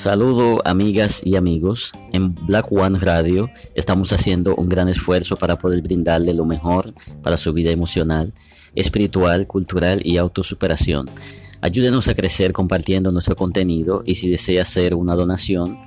Saludo 0.00 0.62
amigas 0.64 1.20
y 1.26 1.36
amigos. 1.36 1.92
En 2.14 2.34
Black 2.46 2.72
One 2.72 2.98
Radio 2.98 3.50
estamos 3.74 4.12
haciendo 4.12 4.54
un 4.56 4.70
gran 4.70 4.88
esfuerzo 4.88 5.36
para 5.36 5.58
poder 5.58 5.82
brindarle 5.82 6.32
lo 6.32 6.46
mejor 6.46 6.94
para 7.22 7.36
su 7.36 7.52
vida 7.52 7.70
emocional, 7.70 8.32
espiritual, 8.74 9.46
cultural 9.46 10.00
y 10.02 10.16
autosuperación. 10.16 11.10
Ayúdenos 11.60 12.08
a 12.08 12.14
crecer 12.14 12.54
compartiendo 12.54 13.12
nuestro 13.12 13.36
contenido 13.36 14.02
y 14.06 14.14
si 14.14 14.30
desea 14.30 14.62
hacer 14.62 14.94
una 14.94 15.14
donación, 15.14 15.78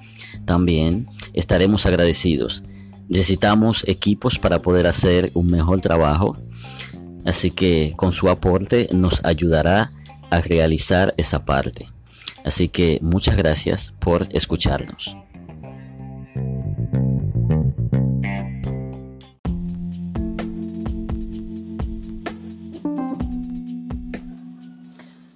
también 0.46 1.08
estaremos 1.34 1.88
agradecidos. 1.88 2.64
Necesitamos 3.10 3.84
equipos 3.88 4.38
para 4.38 4.62
poder 4.62 4.86
hacer 4.86 5.32
un 5.34 5.50
mejor 5.50 5.82
trabajo, 5.82 6.38
así 7.26 7.52
que 7.52 7.94
con 7.96 8.14
su 8.14 8.30
aporte 8.30 8.90
nos 8.92 9.24
ayudará 9.26 9.92
a 10.30 10.42
realizar 10.42 11.14
esa 11.18 11.46
parte. 11.46 11.88
Así 12.44 12.68
que 12.68 13.00
muchas 13.02 13.38
gracias 13.38 13.94
por 14.00 14.28
escucharnos. 14.32 15.16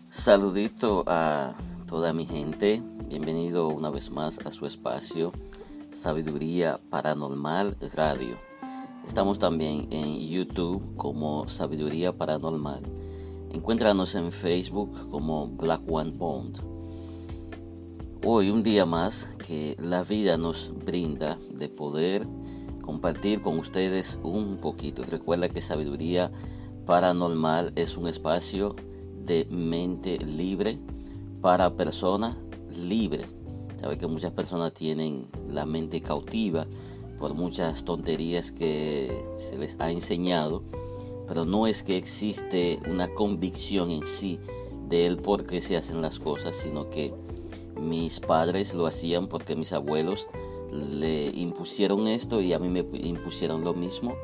Saludito 0.10 1.06
a 1.08 1.54
toda 1.88 2.12
mi 2.12 2.26
gente. 2.26 2.84
Bienvenido 3.08 3.70
una 3.70 3.90
vez 3.90 4.12
más 4.12 4.40
a 4.46 4.52
su 4.52 4.66
espacio 4.66 5.32
Sabiduría 5.92 6.80
Paranormal 6.90 7.78
Radio. 7.94 8.47
Estamos 9.08 9.40
también 9.40 9.88
en 9.90 10.20
YouTube 10.20 10.96
como 10.96 11.48
Sabiduría 11.48 12.16
Paranormal. 12.16 12.84
Encuéntranos 13.52 14.14
en 14.14 14.32
Facebook 14.32 15.10
como 15.10 15.48
Black 15.48 15.82
One 15.90 16.12
Bond 16.12 16.78
hoy 18.30 18.50
un 18.50 18.62
día 18.62 18.86
más 18.86 19.34
que 19.46 19.78
la 19.80 20.04
vida 20.04 20.36
nos 20.38 20.74
brinda 20.84 21.38
de 21.50 21.70
poder 21.70 22.28
compartir 22.82 23.42
con 23.42 23.58
ustedes 23.58 24.20
un 24.22 24.58
poquito. 24.58 25.04
Recuerda 25.04 25.48
que 25.48 25.62
sabiduría 25.62 26.30
paranormal 26.86 27.72
es 27.78 27.96
un 27.96 28.08
espacio 28.08 28.76
de 29.26 29.48
mente 29.50 30.18
libre 30.18 30.78
para 31.42 31.78
personas 31.78 32.36
libres. 32.70 33.28
Sabe 33.80 33.98
que 33.98 34.08
muchas 34.08 34.32
personas 34.34 34.74
tienen 34.74 35.28
la 35.50 35.66
mente 35.66 36.02
cautiva 36.02 36.68
por 37.18 37.34
muchas 37.34 37.84
tonterías 37.84 38.52
que 38.52 39.24
se 39.38 39.58
les 39.58 39.80
ha 39.80 39.92
enseñado, 39.92 40.64
pero 41.28 41.46
no 41.46 41.68
es 41.68 41.84
que 41.84 41.98
existe 41.98 42.80
una 42.88 43.14
convicción 43.14 43.92
en 43.92 44.06
sí 44.06 44.40
del 44.88 45.18
por 45.18 45.46
qué 45.46 45.60
se 45.62 45.76
hacen 45.76 46.02
las 46.02 46.20
cosas, 46.20 46.56
sino 46.56 46.90
que 46.90 47.14
mis 47.80 48.20
padres 48.20 48.74
lo 48.74 48.88
hacían 48.88 49.28
porque 49.28 49.56
mis 49.56 49.74
abuelos 49.74 50.28
le 50.72 51.28
impusieron 51.28 52.08
esto 52.08 52.42
y 52.42 52.54
a 52.54 52.60
mí 52.60 52.70
me 52.70 52.86
impusieron 53.00 53.64
lo 53.64 53.74
mismo, 53.74 54.16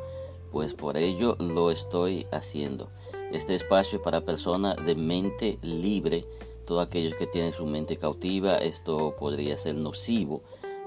pues 0.51 0.73
por 0.73 0.97
ello 0.97 1.35
lo 1.39 1.71
estoy 1.71 2.27
haciendo. 2.31 2.89
Este 3.31 3.55
espacio 3.55 3.97
es 3.97 4.03
para 4.03 4.25
personas 4.25 4.75
de 4.85 4.95
mente 4.95 5.57
libre, 5.61 6.25
todos 6.65 6.85
aquellos 6.85 7.15
que 7.15 7.27
tienen 7.27 7.53
su 7.53 7.65
mente 7.65 7.97
cautiva, 7.97 8.55
esto 8.57 9.15
podría 9.19 9.57
ser 9.57 9.75
nocivo 9.75 10.43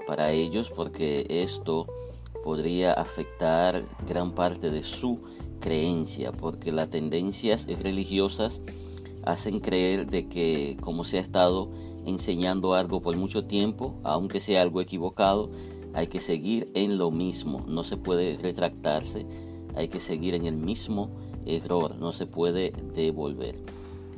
para 0.07 0.31
ellos 0.31 0.71
porque 0.73 1.27
esto 1.29 1.85
podría 2.43 2.93
afectar 2.93 3.83
gran 4.07 4.31
parte 4.31 4.71
de 4.71 4.83
su 4.83 5.19
creencia, 5.59 6.31
porque 6.31 6.71
las 6.71 6.89
tendencias 6.89 7.67
religiosas 7.81 8.63
hacen 9.23 9.59
creer 9.59 10.07
de 10.07 10.29
que 10.29 10.77
como 10.79 11.03
se 11.03 11.17
ha 11.17 11.21
estado 11.21 11.69
enseñando 12.05 12.73
algo 12.73 13.01
por 13.01 13.17
mucho 13.17 13.45
tiempo, 13.45 13.99
aunque 14.03 14.39
sea 14.39 14.61
algo 14.61 14.79
equivocado, 14.79 15.51
hay 15.93 16.07
que 16.07 16.21
seguir 16.21 16.71
en 16.73 16.97
lo 16.97 17.11
mismo, 17.11 17.65
no 17.67 17.83
se 17.83 17.97
puede 17.97 18.37
retractarse, 18.37 19.25
hay 19.75 19.89
que 19.89 19.99
seguir 19.99 20.33
en 20.33 20.45
el 20.45 20.55
mismo 20.55 21.09
error, 21.45 21.97
no 21.97 22.13
se 22.13 22.25
puede 22.25 22.71
devolver. 22.95 23.61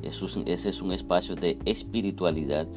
ese 0.04 0.70
es 0.70 0.82
un 0.82 0.92
espacio 0.92 1.36
de 1.36 1.58
espiritualidad, 1.66 2.68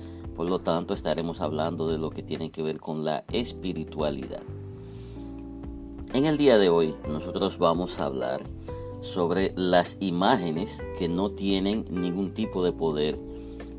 por 0.42 0.50
lo 0.50 0.58
tanto 0.58 0.92
estaremos 0.92 1.40
hablando 1.40 1.88
de 1.88 1.98
lo 1.98 2.10
que 2.10 2.24
tiene 2.24 2.50
que 2.50 2.64
ver 2.64 2.80
con 2.80 3.04
la 3.04 3.22
espiritualidad. 3.30 4.42
En 6.14 6.26
el 6.26 6.36
día 6.36 6.58
de 6.58 6.68
hoy 6.68 6.96
nosotros 7.06 7.58
vamos 7.58 8.00
a 8.00 8.06
hablar 8.06 8.42
sobre 9.02 9.52
las 9.54 9.98
imágenes 10.00 10.82
que 10.98 11.08
no 11.08 11.30
tienen 11.30 11.86
ningún 11.90 12.34
tipo 12.34 12.64
de 12.64 12.72
poder 12.72 13.20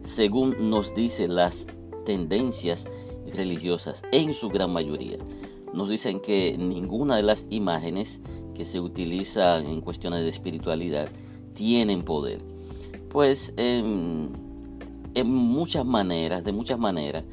según 0.03 0.69
nos 0.69 0.95
dice 0.95 1.27
las 1.27 1.67
tendencias 2.05 2.87
religiosas 3.35 4.01
en 4.13 4.33
su 4.33 4.47
gran 4.47 4.71
mayoría. 4.71 5.17
Nos 5.73 5.89
dicen 5.89 6.21
que 6.21 6.57
ninguna 6.57 7.17
de 7.17 7.23
las 7.23 7.45
imágenes 7.49 8.21
que 8.55 8.63
se 8.63 8.79
utilizan 8.79 9.65
en 9.65 9.81
cuestiones 9.81 10.23
de 10.23 10.29
espiritualidad 10.29 11.09
tienen 11.55 12.03
poder. 12.03 12.39
Pues 13.09 13.53
en, 15.15 15.33
muchas 15.33 15.85
maneras, 15.85 16.43
de 16.43 16.51
muchas 16.51 16.79
maneras, 16.79 17.23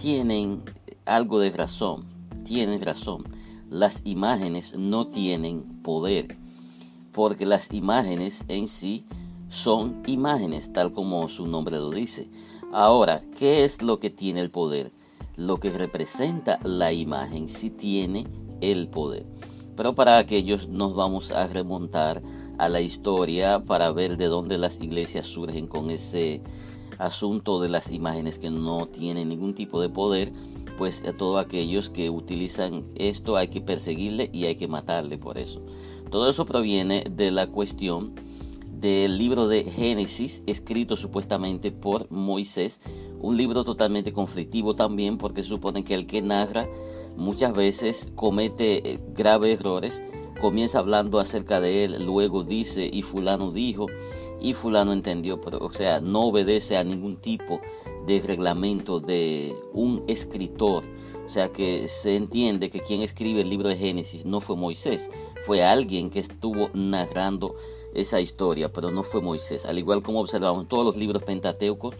tienen 0.00 0.62
algo 1.06 1.40
de 1.40 1.50
razón. 1.50 2.04
Tienen 2.44 2.80
razón. 2.82 3.24
Las 3.70 4.02
imágenes 4.04 4.74
no 4.76 5.06
tienen 5.06 5.62
poder. 5.82 6.36
Porque 7.12 7.46
las 7.46 7.72
imágenes 7.72 8.44
en 8.48 8.68
sí 8.68 9.04
son 9.48 10.02
imágenes, 10.06 10.72
tal 10.72 10.92
como 10.92 11.28
su 11.28 11.46
nombre 11.46 11.76
lo 11.76 11.90
dice. 11.90 12.28
Ahora, 12.72 13.22
¿qué 13.36 13.64
es 13.64 13.82
lo 13.82 14.00
que 14.00 14.10
tiene 14.10 14.40
el 14.40 14.50
poder? 14.50 14.90
Lo 15.36 15.60
que 15.60 15.70
representa 15.70 16.58
la 16.64 16.92
imagen 16.92 17.48
si 17.48 17.70
tiene 17.70 18.26
el 18.60 18.88
poder. 18.88 19.24
Pero 19.76 19.94
para 19.94 20.18
aquellos 20.18 20.68
nos 20.68 20.94
vamos 20.94 21.30
a 21.30 21.46
remontar 21.46 22.22
a 22.58 22.68
la 22.68 22.80
historia 22.80 23.64
para 23.64 23.90
ver 23.90 24.16
de 24.16 24.26
dónde 24.26 24.58
las 24.58 24.80
iglesias 24.80 25.26
surgen 25.26 25.66
con 25.66 25.90
ese 25.90 26.42
asunto 26.98 27.60
de 27.60 27.68
las 27.68 27.90
imágenes 27.90 28.38
que 28.38 28.50
no 28.50 28.86
tienen 28.86 29.28
ningún 29.28 29.54
tipo 29.54 29.80
de 29.80 29.88
poder, 29.88 30.32
pues 30.76 31.04
a 31.06 31.12
todos 31.12 31.44
aquellos 31.44 31.90
que 31.90 32.10
utilizan 32.10 32.84
esto 32.96 33.36
hay 33.36 33.48
que 33.48 33.60
perseguirle 33.60 34.30
y 34.32 34.46
hay 34.46 34.56
que 34.56 34.68
matarle 34.68 35.18
por 35.18 35.38
eso. 35.38 35.62
Todo 36.10 36.28
eso 36.28 36.46
proviene 36.46 37.04
de 37.10 37.30
la 37.30 37.46
cuestión 37.46 38.14
del 38.80 39.16
libro 39.16 39.48
de 39.48 39.64
Génesis, 39.64 40.42
escrito 40.46 40.96
supuestamente 40.96 41.72
por 41.72 42.10
Moisés, 42.10 42.80
un 43.20 43.36
libro 43.36 43.64
totalmente 43.64 44.12
conflictivo 44.12 44.74
también 44.74 45.16
porque 45.16 45.42
supone 45.42 45.84
que 45.84 45.94
el 45.94 46.06
que 46.06 46.20
narra 46.20 46.68
muchas 47.16 47.54
veces 47.54 48.10
comete 48.14 48.92
eh, 48.92 49.00
graves 49.14 49.58
errores, 49.58 50.02
comienza 50.40 50.80
hablando 50.80 51.18
acerca 51.18 51.60
de 51.60 51.84
él, 51.84 52.04
luego 52.04 52.44
dice 52.44 52.90
y 52.92 53.02
fulano 53.02 53.50
dijo 53.50 53.86
y 54.44 54.52
fulano 54.52 54.92
entendió, 54.92 55.40
pero 55.40 55.58
o 55.58 55.72
sea, 55.72 56.00
no 56.00 56.26
obedece 56.26 56.76
a 56.76 56.84
ningún 56.84 57.16
tipo 57.16 57.62
de 58.06 58.20
reglamento 58.20 59.00
de 59.00 59.56
un 59.72 60.04
escritor. 60.06 60.84
O 61.26 61.30
sea 61.30 61.50
que 61.50 61.88
se 61.88 62.16
entiende 62.16 62.68
que 62.68 62.80
quien 62.80 63.00
escribe 63.00 63.40
el 63.40 63.48
libro 63.48 63.70
de 63.70 63.76
Génesis 63.76 64.26
no 64.26 64.42
fue 64.42 64.56
Moisés, 64.56 65.10
fue 65.46 65.64
alguien 65.64 66.10
que 66.10 66.18
estuvo 66.18 66.68
narrando 66.74 67.54
esa 67.94 68.20
historia, 68.20 68.70
pero 68.70 68.90
no 68.90 69.02
fue 69.02 69.22
Moisés. 69.22 69.64
Al 69.64 69.78
igual 69.78 70.02
como 70.02 70.20
observamos 70.20 70.68
todos 70.68 70.84
los 70.84 70.96
libros 70.96 71.22
pentateucos, 71.22 71.94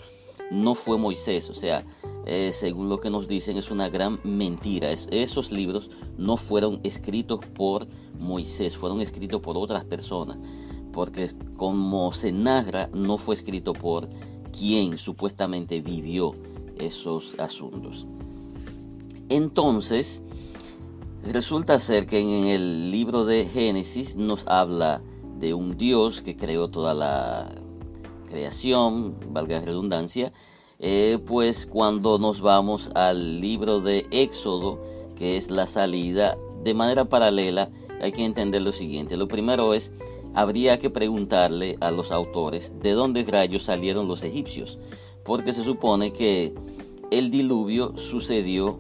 no 0.51 0.75
fue 0.75 0.99
Moisés. 0.99 1.49
O 1.49 1.55
sea, 1.55 1.83
eh, 2.27 2.51
según 2.53 2.91
lo 2.91 3.01
que 3.01 3.09
nos 3.09 3.27
dicen, 3.27 3.57
es 3.57 3.71
una 3.71 3.89
gran 3.89 4.21
mentira. 4.23 4.93
esos 4.93 5.51
libros 5.51 5.91
no 6.19 6.37
fueron 6.37 6.81
escritos 6.83 7.41
por 7.55 7.87
Moisés, 8.19 8.77
fueron 8.77 9.01
escritos 9.01 9.41
por 9.41 9.57
otras 9.57 9.85
personas. 9.85 10.37
Porque 10.95 11.33
como 11.57 12.13
se 12.13 12.33
narra, 12.33 12.89
no 12.95 13.19
fue 13.19 13.35
escrito 13.35 13.73
por 13.73 14.09
quien 14.57 14.97
supuestamente 14.97 15.81
vivió 15.81 16.35
esos 16.79 17.39
asuntos. 17.39 18.07
Entonces, 19.29 20.23
resulta 21.23 21.81
ser 21.81 22.07
que 22.07 22.21
en 22.21 22.47
el 22.47 22.91
libro 22.91 23.25
de 23.25 23.47
Génesis 23.47 24.17
nos 24.17 24.47
habla 24.47 25.03
de 25.39 25.55
un 25.55 25.77
Dios 25.77 26.23
que 26.23 26.37
creó 26.37 26.69
toda 26.69 26.95
la 26.95 27.51
creación, 28.29 29.17
valga 29.31 29.59
la 29.59 29.65
redundancia, 29.65 30.33
eh, 30.79 31.19
pues 31.27 31.67
cuando 31.67 32.19
nos 32.19 32.41
vamos 32.41 32.91
al 32.95 33.41
libro 33.41 33.81
de 33.81 34.07
Éxodo, 34.11 34.83
que 35.17 35.37
es 35.37 35.51
la 35.51 35.67
salida, 35.67 36.37
de 36.63 36.75
manera 36.75 37.05
paralela 37.07 37.71
hay 38.05 38.13
que 38.13 38.25
entender 38.25 38.61
lo 38.61 38.73
siguiente. 38.73 39.17
Lo 39.17 39.29
primero 39.29 39.73
es, 39.73 39.93
habría 40.35 40.79
que 40.79 40.91
preguntarle 40.91 41.79
a 41.81 41.91
los 41.91 42.13
autores 42.13 42.73
de 42.83 42.93
dónde 42.93 43.25
rayos 43.25 43.63
salieron 43.63 44.09
los 44.09 44.23
egipcios, 44.25 44.79
porque 45.25 45.55
se 45.55 45.65
supone 45.65 46.13
que 46.13 46.55
el 47.11 47.31
diluvio 47.31 47.97
sucedió 47.97 48.79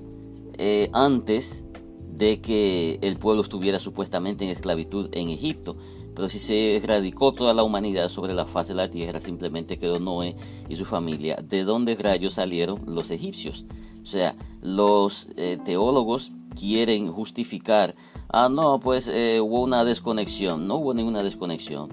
eh, 0.59 0.91
antes 0.93 1.65
de 2.11 2.41
que 2.41 2.99
el 3.01 3.17
pueblo 3.17 3.43
estuviera 3.43 3.79
supuestamente 3.79 4.45
en 4.45 4.51
esclavitud 4.51 5.09
en 5.13 5.31
Egipto 5.31 5.77
Pero 6.15 6.29
si 6.29 6.39
se 6.39 6.77
erradicó 6.77 7.33
toda 7.33 7.55
la 7.55 7.65
humanidad 7.65 8.09
sobre 8.09 8.35
la 8.35 8.47
faz 8.47 8.69
de 8.69 8.75
la 8.75 8.89
tierra, 8.89 9.19
simplemente 9.19 9.79
quedó 9.79 9.99
Noé 9.99 10.37
y 10.69 10.77
su 10.77 10.85
familia. 10.85 11.37
¿De 11.43 11.65
dónde 11.65 11.97
rayos 11.97 12.35
salieron 12.35 12.83
los 12.87 13.11
egipcios? 13.11 13.67
O 14.03 14.07
sea, 14.07 14.37
los 14.61 15.29
eh, 15.37 15.59
teólogos 15.65 16.31
quieren 16.59 17.11
justificar, 17.13 17.95
ah, 18.29 18.49
no, 18.49 18.81
pues 18.81 19.09
eh, 19.09 19.41
hubo 19.41 19.63
una 19.63 19.85
desconexión. 19.85 20.67
No 20.67 20.77
hubo 20.77 20.95
ninguna 20.95 21.23
desconexión. 21.23 21.91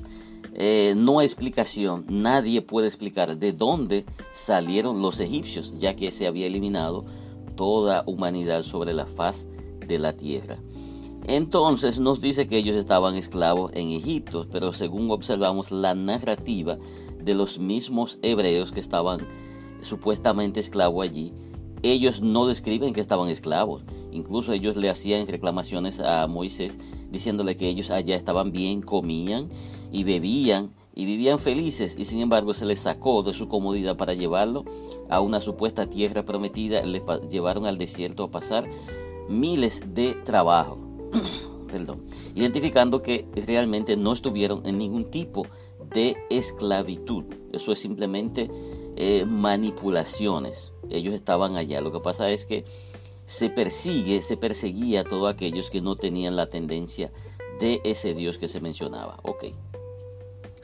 Eh, 0.54 0.94
no 0.98 1.22
explicación. 1.22 2.06
Nadie 2.10 2.62
puede 2.62 2.88
explicar 2.88 3.38
de 3.38 3.54
dónde 3.54 4.06
salieron 4.34 5.02
los 5.02 5.20
egipcios, 5.20 5.74
ya 5.78 5.96
que 5.96 6.12
se 6.12 6.28
había 6.28 6.48
eliminado 6.48 7.06
toda 7.56 8.04
humanidad 8.06 8.64
sobre 8.64 8.94
la 8.94 9.06
faz 9.06 9.48
de 9.88 10.00
la 10.00 10.14
tierra. 10.14 10.60
Entonces 11.26 12.00
nos 12.00 12.20
dice 12.20 12.48
que 12.48 12.58
ellos 12.58 12.76
estaban 12.76 13.16
esclavos 13.16 13.72
en 13.76 13.90
Egipto, 13.90 14.48
pero 14.52 14.74
según 14.74 15.12
observamos 15.12 15.72
la 15.72 15.94
narrativa 15.94 16.78
de 17.24 17.36
los 17.36 17.60
mismos 17.60 18.18
hebreos 18.24 18.72
que 18.72 18.80
estaban 18.80 19.28
supuestamente 19.82 20.60
esclavos 20.60 21.04
allí, 21.04 21.34
ellos 21.84 22.22
no 22.22 22.46
describen 22.48 22.94
que 22.94 23.02
estaban 23.02 23.30
esclavos. 23.30 23.84
Incluso 24.12 24.54
ellos 24.54 24.76
le 24.76 24.90
hacían 24.90 25.28
reclamaciones 25.28 26.00
a 26.00 26.28
Moisés 26.28 26.78
diciéndole 27.10 27.56
que 27.56 27.68
ellos 27.68 27.92
allá 27.92 28.16
estaban 28.16 28.52
bien, 28.52 28.82
comían 28.82 29.50
y 29.92 30.04
bebían 30.04 30.72
y 30.94 31.06
vivían 31.06 31.40
felices 31.40 31.96
y 31.98 32.06
sin 32.06 32.22
embargo 32.22 32.54
se 32.54 32.66
les 32.66 32.82
sacó 32.82 33.24
de 33.24 33.34
su 33.34 33.48
comodidad 33.48 33.98
para 33.98 34.14
llevarlo 34.14 34.66
a 35.10 35.22
una 35.22 35.40
supuesta 35.40 35.90
tierra 35.90 36.24
prometida, 36.24 36.84
les 36.84 37.02
llevaron 37.30 37.66
al 37.66 37.78
desierto 37.78 38.24
a 38.24 38.32
pasar 38.32 38.70
miles 39.30 39.94
de 39.94 40.14
trabajo. 40.14 40.78
Perdón. 41.72 42.04
Identificando 42.36 43.02
que 43.02 43.28
realmente 43.48 43.96
no 43.96 44.12
estuvieron 44.12 44.62
en 44.66 44.78
ningún 44.78 45.10
tipo 45.10 45.48
de 45.94 46.18
esclavitud. 46.30 47.24
Eso 47.52 47.72
es 47.72 47.80
simplemente 47.80 48.50
eh, 48.98 49.26
manipulaciones. 49.26 50.71
Ellos 50.92 51.14
estaban 51.14 51.56
allá. 51.56 51.82
Lo 51.82 51.92
que 51.92 52.00
pasa 52.00 52.32
es 52.32 52.46
que 52.46 52.66
se 53.26 53.50
persigue, 53.50 54.22
se 54.22 54.38
perseguía 54.38 55.02
a 55.02 55.04
todos 55.04 55.32
aquellos 55.32 55.70
que 55.70 55.82
no 55.82 55.96
tenían 55.96 56.36
la 56.36 56.50
tendencia 56.50 57.12
de 57.60 57.82
ese 57.84 58.14
Dios 58.14 58.38
que 58.38 58.48
se 58.48 58.60
mencionaba. 58.60 59.20
Ok. 59.24 59.46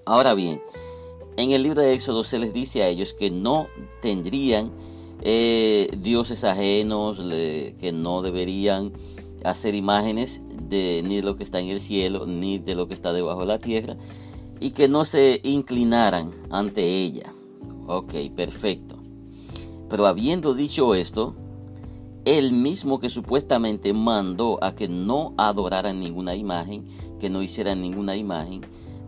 Ahora 0.06 0.34
bien, 0.34 0.62
en 1.38 1.52
el 1.52 1.64
libro 1.64 1.82
de 1.82 1.94
Éxodo 1.94 2.24
se 2.24 2.40
les 2.40 2.54
dice 2.54 2.84
a 2.84 2.88
ellos 2.88 3.14
que 3.14 3.30
no 3.30 3.68
tendrían 4.02 4.72
eh, 5.22 5.90
dioses 5.98 6.44
ajenos, 6.44 7.20
que 7.20 7.92
no 7.94 8.22
deberían 8.22 8.94
hacer 9.44 9.76
imágenes 9.76 10.42
de 10.70 11.02
ni 11.06 11.18
de 11.18 11.22
lo 11.22 11.36
que 11.38 11.44
está 11.44 11.60
en 11.60 11.70
el 11.70 11.80
cielo, 11.80 12.26
ni 12.26 12.58
de 12.58 12.76
lo 12.76 12.88
que 12.88 12.94
está 12.94 13.14
debajo 13.14 13.42
de 13.42 13.48
la 13.48 13.60
tierra, 13.60 13.98
y 14.60 14.72
que 14.72 14.88
no 14.88 15.06
se 15.06 15.40
inclinaran 15.44 16.34
ante 16.50 16.84
ella. 16.84 17.34
Ok, 17.88 18.14
perfecto. 18.36 18.97
Pero 19.90 20.06
habiendo 20.06 20.54
dicho 20.54 20.96
esto, 20.96 21.36
el 22.26 22.52
mismo 22.52 23.00
que 23.00 23.10
supuestamente 23.10 23.94
mandó 23.94 24.62
a 24.62 24.76
que 24.76 24.88
no 24.88 25.34
adoraran 25.38 26.00
ninguna 26.00 26.36
imagen, 26.36 26.86
que 27.20 27.30
no 27.30 27.42
hicieran 27.42 27.82
ninguna 27.82 28.18
imagen, 28.18 28.62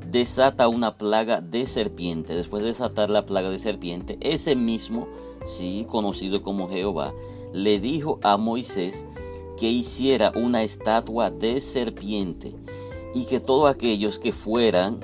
desata 0.10 0.68
una 0.68 0.98
plaga 0.98 1.42
de 1.42 1.66
serpiente. 1.66 2.34
Después 2.34 2.64
de 2.64 2.70
desatar 2.70 3.10
la 3.10 3.26
plaga 3.26 3.50
de 3.50 3.60
serpiente, 3.60 4.18
ese 4.22 4.56
mismo, 4.56 5.08
sí, 5.46 5.86
conocido 5.90 6.42
como 6.44 6.70
Jehová, 6.70 7.14
le 7.54 7.80
dijo 7.80 8.20
a 8.24 8.38
Moisés 8.38 9.06
que 9.58 9.70
hiciera 9.70 10.32
una 10.36 10.64
estatua 10.64 11.30
de 11.30 11.60
serpiente 11.60 12.56
y 13.14 13.26
que 13.26 13.40
todos 13.40 13.70
aquellos 13.70 14.20
que 14.20 14.32
fueran 14.32 15.02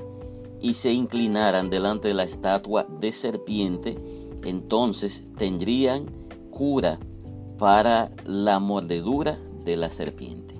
y 0.62 0.76
se 0.76 0.94
inclinaran 0.94 1.70
delante 1.70 2.08
de 2.08 2.14
la 2.14 2.24
estatua 2.24 2.88
de 3.00 3.12
serpiente, 3.12 3.98
entonces 4.46 5.24
tendrían 5.38 6.06
cura 6.52 7.00
para 7.58 8.10
la 8.26 8.60
mordedura 8.60 9.38
de 9.66 9.76
la 9.76 9.90
serpiente. 9.90 10.56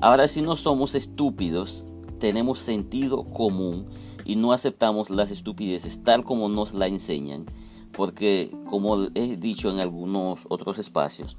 Ahora, 0.00 0.28
si 0.28 0.42
no 0.42 0.56
somos 0.56 0.94
estúpidos, 0.94 1.86
tenemos 2.18 2.58
sentido 2.58 3.24
común 3.24 3.86
y 4.24 4.36
no 4.36 4.52
aceptamos 4.52 5.10
las 5.10 5.30
estupideces 5.30 6.02
tal 6.02 6.24
como 6.24 6.48
nos 6.48 6.74
la 6.74 6.86
enseñan, 6.86 7.46
porque 7.92 8.54
como 8.68 9.04
he 9.14 9.36
dicho 9.36 9.70
en 9.70 9.78
algunos 9.78 10.40
otros 10.48 10.78
espacios, 10.78 11.36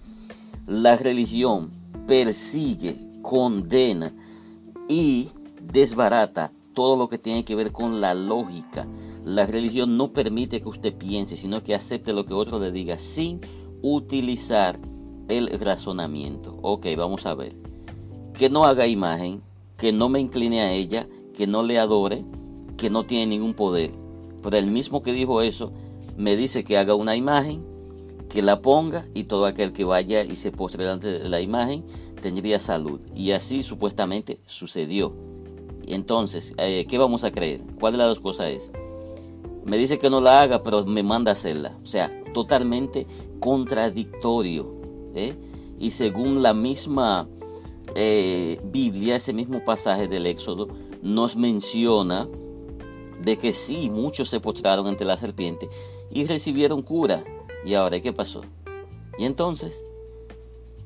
la 0.66 0.96
religión 0.96 1.72
persigue, 2.08 2.98
condena 3.22 4.14
y 4.88 5.30
desbarata 5.62 6.52
todo 6.78 6.96
lo 6.96 7.10
que 7.10 7.18
tiene 7.18 7.44
que 7.44 7.56
ver 7.56 7.72
con 7.72 8.02
la 8.02 8.14
lógica. 8.14 8.88
La 9.26 9.48
religión 9.48 9.98
no 9.98 10.14
permite 10.14 10.62
que 10.62 10.70
usted 10.70 10.96
piense, 10.96 11.36
sino 11.36 11.64
que 11.64 11.74
acepte 11.74 12.14
lo 12.14 12.28
que 12.28 12.36
otro 12.36 12.60
le 12.60 12.72
diga 12.72 13.00
sin 13.00 13.42
utilizar 13.82 14.80
el 15.28 15.60
razonamiento. 15.60 16.60
Ok, 16.62 16.86
vamos 16.96 17.26
a 17.26 17.34
ver. 17.34 17.56
Que 18.36 18.52
no 18.52 18.64
haga 18.64 18.86
imagen, 18.86 19.42
que 19.76 19.92
no 19.92 20.08
me 20.08 20.20
incline 20.20 20.62
a 20.62 20.72
ella, 20.72 21.08
que 21.34 21.48
no 21.48 21.64
le 21.64 21.80
adore, 21.80 22.24
que 22.78 22.92
no 22.92 23.08
tiene 23.08 23.26
ningún 23.26 23.56
poder. 23.56 23.90
Pero 24.44 24.56
el 24.56 24.68
mismo 24.68 25.02
que 25.02 25.14
dijo 25.14 25.42
eso 25.42 25.74
me 26.16 26.36
dice 26.36 26.64
que 26.64 26.78
haga 26.78 26.94
una 26.94 27.16
imagen, 27.16 27.66
que 28.30 28.44
la 28.44 28.62
ponga 28.62 29.08
y 29.16 29.24
todo 29.24 29.48
aquel 29.48 29.74
que 29.74 29.84
vaya 29.84 30.24
y 30.24 30.36
se 30.36 30.52
postre 30.52 30.84
delante 30.84 31.08
de 31.08 31.28
la 31.28 31.42
imagen 31.42 31.84
tendría 32.22 32.60
salud. 32.60 33.02
Y 33.16 33.32
así 33.32 33.64
supuestamente 33.64 34.42
sucedió. 34.46 35.27
Entonces, 35.88 36.54
eh, 36.58 36.86
¿qué 36.88 36.98
vamos 36.98 37.24
a 37.24 37.32
creer? 37.32 37.62
¿Cuál 37.80 37.94
de 37.94 37.98
las 38.00 38.10
dos 38.10 38.20
cosas 38.20 38.48
es? 38.52 38.72
Me 39.64 39.78
dice 39.78 39.98
que 39.98 40.10
no 40.10 40.22
la 40.22 40.42
haga, 40.42 40.64
pero 40.64 40.86
me 40.86 41.04
manda 41.04 41.32
a 41.32 41.34
hacerla. 41.34 41.78
O 41.84 41.86
sea, 41.86 42.12
totalmente 42.34 43.08
contradictorio. 43.40 44.74
¿eh? 45.16 45.36
Y 45.80 45.92
según 45.92 46.42
la 46.42 46.54
misma 46.54 47.28
eh, 47.96 48.60
Biblia, 48.64 49.16
ese 49.16 49.34
mismo 49.34 49.64
pasaje 49.64 50.08
del 50.08 50.26
Éxodo, 50.26 50.68
nos 51.02 51.36
menciona 51.36 52.28
de 53.22 53.38
que 53.38 53.54
sí, 53.54 53.90
muchos 53.90 54.30
se 54.30 54.40
postraron 54.40 54.88
ante 54.88 55.06
la 55.06 55.18
serpiente 55.18 55.70
y 56.12 56.26
recibieron 56.26 56.82
cura. 56.82 57.24
¿Y 57.66 57.74
ahora 57.74 58.00
qué 58.00 58.14
pasó? 58.14 58.42
Y 59.18 59.26
entonces, 59.26 59.84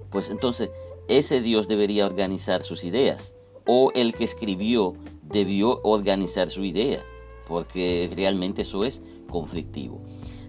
pues 0.09 0.29
entonces 0.29 0.71
ese 1.07 1.41
Dios 1.41 1.67
debería 1.67 2.05
organizar 2.05 2.63
sus 2.63 2.83
ideas. 2.83 3.35
O 3.65 3.91
el 3.93 4.13
que 4.13 4.23
escribió 4.23 4.95
debió 5.23 5.81
organizar 5.83 6.49
su 6.49 6.63
idea. 6.63 7.03
Porque 7.47 8.11
realmente 8.15 8.63
eso 8.63 8.85
es 8.85 9.01
conflictivo. 9.29 10.01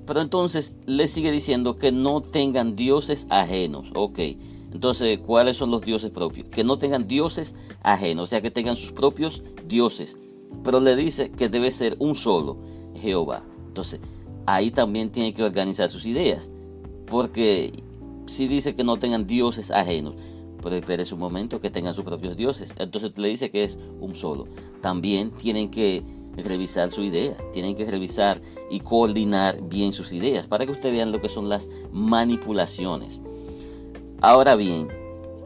Pero 0.07 0.21
entonces 0.21 0.75
le 0.87 1.09
sigue 1.09 1.31
diciendo 1.31 1.76
que 1.76 1.92
no 1.92 2.21
tengan 2.21 2.76
dioses 2.76 3.26
ajenos. 3.31 3.90
Ok, 3.95 4.19
entonces, 4.73 5.19
¿cuáles 5.19 5.59
son 5.59 5.71
los 5.71 5.83
dioses 5.83 6.11
propios? 6.11 6.49
Que 6.49 6.64
no 6.64 6.78
tengan 6.78 7.07
dioses 7.07 7.54
ajenos, 7.83 8.25
o 8.25 8.26
sea, 8.26 8.40
que 8.40 8.50
tengan 8.50 8.76
sus 8.76 8.92
propios 8.92 9.42
dioses. 9.69 10.19
Pero 10.64 10.81
le 10.81 10.97
dice 10.97 11.31
que 11.31 11.49
debe 11.49 11.71
ser 11.71 11.97
un 11.99 12.14
solo, 12.14 12.57
Jehová. 12.95 13.45
Entonces, 13.69 14.00
ahí 14.47 14.71
también 14.71 15.11
tiene 15.11 15.35
que 15.35 15.42
organizar 15.42 15.90
sus 15.90 16.07
ideas. 16.07 16.50
Porque 17.07 17.73
si 18.26 18.49
dice 18.49 18.75
que 18.75 18.83
no 18.83 18.97
tengan 18.97 19.26
dioses 19.26 19.71
ajenos, 19.71 20.14
pero 20.62 20.76
espere 20.76 21.04
un 21.12 21.19
momento 21.19 21.61
que 21.61 21.71
tengan 21.71 21.95
sus 21.95 22.04
propios 22.04 22.37
dioses. 22.37 22.73
Entonces 22.78 23.19
le 23.19 23.28
dice 23.28 23.50
que 23.50 23.64
es 23.64 23.78
un 24.00 24.14
solo. 24.14 24.47
También 24.81 25.33
tienen 25.33 25.71
que 25.71 26.02
revisar 26.37 26.90
su 26.90 27.02
idea, 27.02 27.37
tienen 27.52 27.75
que 27.75 27.85
revisar 27.85 28.40
y 28.71 28.81
coordinar 28.81 29.61
bien 29.69 29.92
sus 29.92 30.12
ideas 30.12 30.47
para 30.47 30.64
que 30.64 30.73
ustedes 30.73 30.95
vean 30.95 31.12
lo 31.12 31.21
que 31.21 31.28
son 31.28 31.49
las 31.49 31.69
manipulaciones. 31.92 33.21
Ahora 34.21 34.57
bien, 34.57 34.88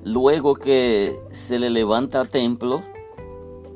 luego 0.05 0.55
que 0.55 1.19
se 1.31 1.59
le 1.59 1.71
levanta 1.71 2.27
templo 2.27 2.83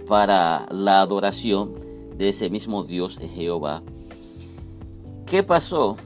para 0.07 0.67
la 0.71 1.01
adoración 1.01 1.75
de 2.17 2.29
ese 2.29 2.51
mismo 2.51 2.85
Dios 2.85 3.19
Jehová, 3.35 3.83
¿qué 5.27 5.43
pasó? 5.43 5.97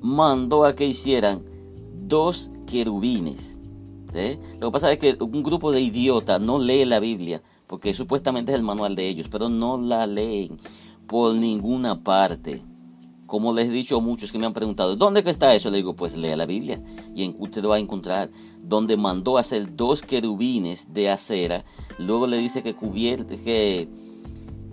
Mandó 0.00 0.64
a 0.64 0.74
que 0.74 0.86
hicieran 0.86 1.44
dos 1.94 2.50
querubines. 2.66 3.60
¿Eh? 4.14 4.38
Lo 4.60 4.68
que 4.68 4.72
pasa 4.72 4.92
es 4.92 4.98
que 4.98 5.16
un 5.20 5.42
grupo 5.42 5.72
de 5.72 5.80
idiotas 5.80 6.40
no 6.40 6.58
lee 6.58 6.84
la 6.84 7.00
Biblia, 7.00 7.42
porque 7.66 7.94
supuestamente 7.94 8.52
es 8.52 8.58
el 8.58 8.64
manual 8.64 8.94
de 8.94 9.08
ellos, 9.08 9.28
pero 9.30 9.48
no 9.48 9.78
la 9.78 10.06
leen 10.06 10.58
por 11.06 11.34
ninguna 11.34 12.02
parte. 12.02 12.64
Como 13.26 13.54
les 13.54 13.68
he 13.68 13.72
dicho 13.72 13.96
a 13.96 14.00
muchos 14.00 14.30
que 14.30 14.38
me 14.38 14.44
han 14.44 14.52
preguntado, 14.52 14.94
¿dónde 14.94 15.22
está 15.24 15.54
eso? 15.54 15.70
Le 15.70 15.78
digo, 15.78 15.96
pues 15.96 16.16
lea 16.16 16.36
la 16.36 16.44
Biblia 16.44 16.82
y 17.14 17.34
usted 17.38 17.64
va 17.64 17.76
a 17.76 17.78
encontrar 17.78 18.30
donde 18.62 18.96
mandó 18.96 19.38
hacer 19.38 19.74
dos 19.74 20.02
querubines 20.02 20.92
de 20.92 21.08
acera. 21.08 21.64
Luego 21.98 22.26
le 22.26 22.36
dice 22.36 22.62
que, 22.62 22.74
cubierte, 22.74 23.36
que 23.42 23.88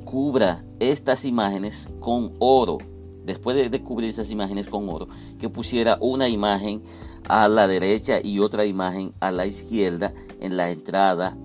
cubra 0.05 0.65
estas 0.79 1.23
imágenes 1.23 1.87
con 1.99 2.33
oro. 2.39 2.79
Después 3.25 3.55
de, 3.69 3.83
cubrir 3.83 4.09
esas 4.09 4.31
imágenes 4.31 4.67
con 4.67 4.89
oro, 4.89 5.07
que 5.37 5.49
pusiera 5.49 5.97
una 6.01 6.27
imagen 6.27 6.81
a 7.27 7.47
la 7.47 7.67
derecha 7.67 8.19
y 8.23 8.39
otra 8.39 8.65
imagen 8.65 9.13
a 9.19 9.31
la 9.31 9.45
izquierda 9.45 10.13
en 10.39 10.57
la 10.57 10.71
entrada 10.71 11.37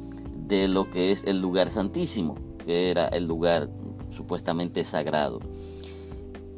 de 0.46 0.68
lo 0.68 0.90
que 0.90 1.12
es 1.12 1.24
el 1.24 1.40
lugar 1.40 1.70
santísimo. 1.70 2.36
que 2.64 2.90
era 2.90 3.08
el 3.08 3.26
lugar 3.26 3.68
supuestamente 4.10 4.84
sagrado. 4.84 5.40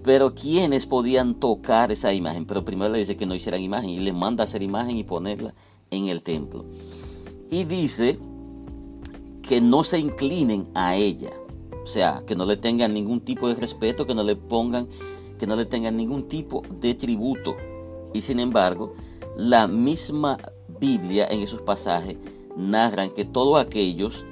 Pero 0.04 0.36
¿quiénes 0.36 0.86
podían 0.86 1.34
tocar 1.34 1.90
esa 1.90 2.14
imagen? 2.14 2.46
Pero 2.46 2.64
primero 2.64 2.92
le 2.92 3.00
dice 3.00 3.16
que 3.16 3.26
no 3.26 3.34
hicieran 3.34 3.60
imagen 3.60 3.90
y 3.90 3.98
le 3.98 4.12
manda 4.12 4.44
hacer 4.44 4.62
imagen 4.62 4.96
y 4.96 5.02
ponerla 5.02 5.52
en 5.90 6.06
el 6.06 6.22
templo. 6.22 6.64
Y 7.50 7.64
dice 7.64 8.20
que 9.42 9.60
no 9.60 9.82
se 9.82 9.98
inclinen 9.98 10.68
a 10.74 10.94
ella. 10.94 11.30
O 11.82 11.86
sea, 11.88 12.22
que 12.24 12.36
no 12.36 12.46
le 12.46 12.56
tengan 12.56 12.94
ningún 12.94 13.20
tipo 13.20 13.48
de 13.48 13.54
respeto, 13.54 14.06
que 14.06 14.14
no 14.14 14.22
le 14.22 14.36
pongan, 14.36 14.88
que 15.38 15.46
no 15.46 15.56
le 15.56 15.66
tengan 15.66 15.96
ningún 15.96 16.28
tipo 16.28 16.62
de 16.80 16.94
tributo. 16.94 17.56
Y 18.16 18.22
sin 18.22 18.40
embargo, 18.40 18.94
la 19.36 19.68
misma 19.68 20.38
Biblia 20.80 21.26
en 21.30 21.42
esos 21.42 21.60
pasajes 21.60 22.16
narran 22.56 23.10
que 23.10 23.26
todos 23.26 23.60
aquellos 23.60 24.24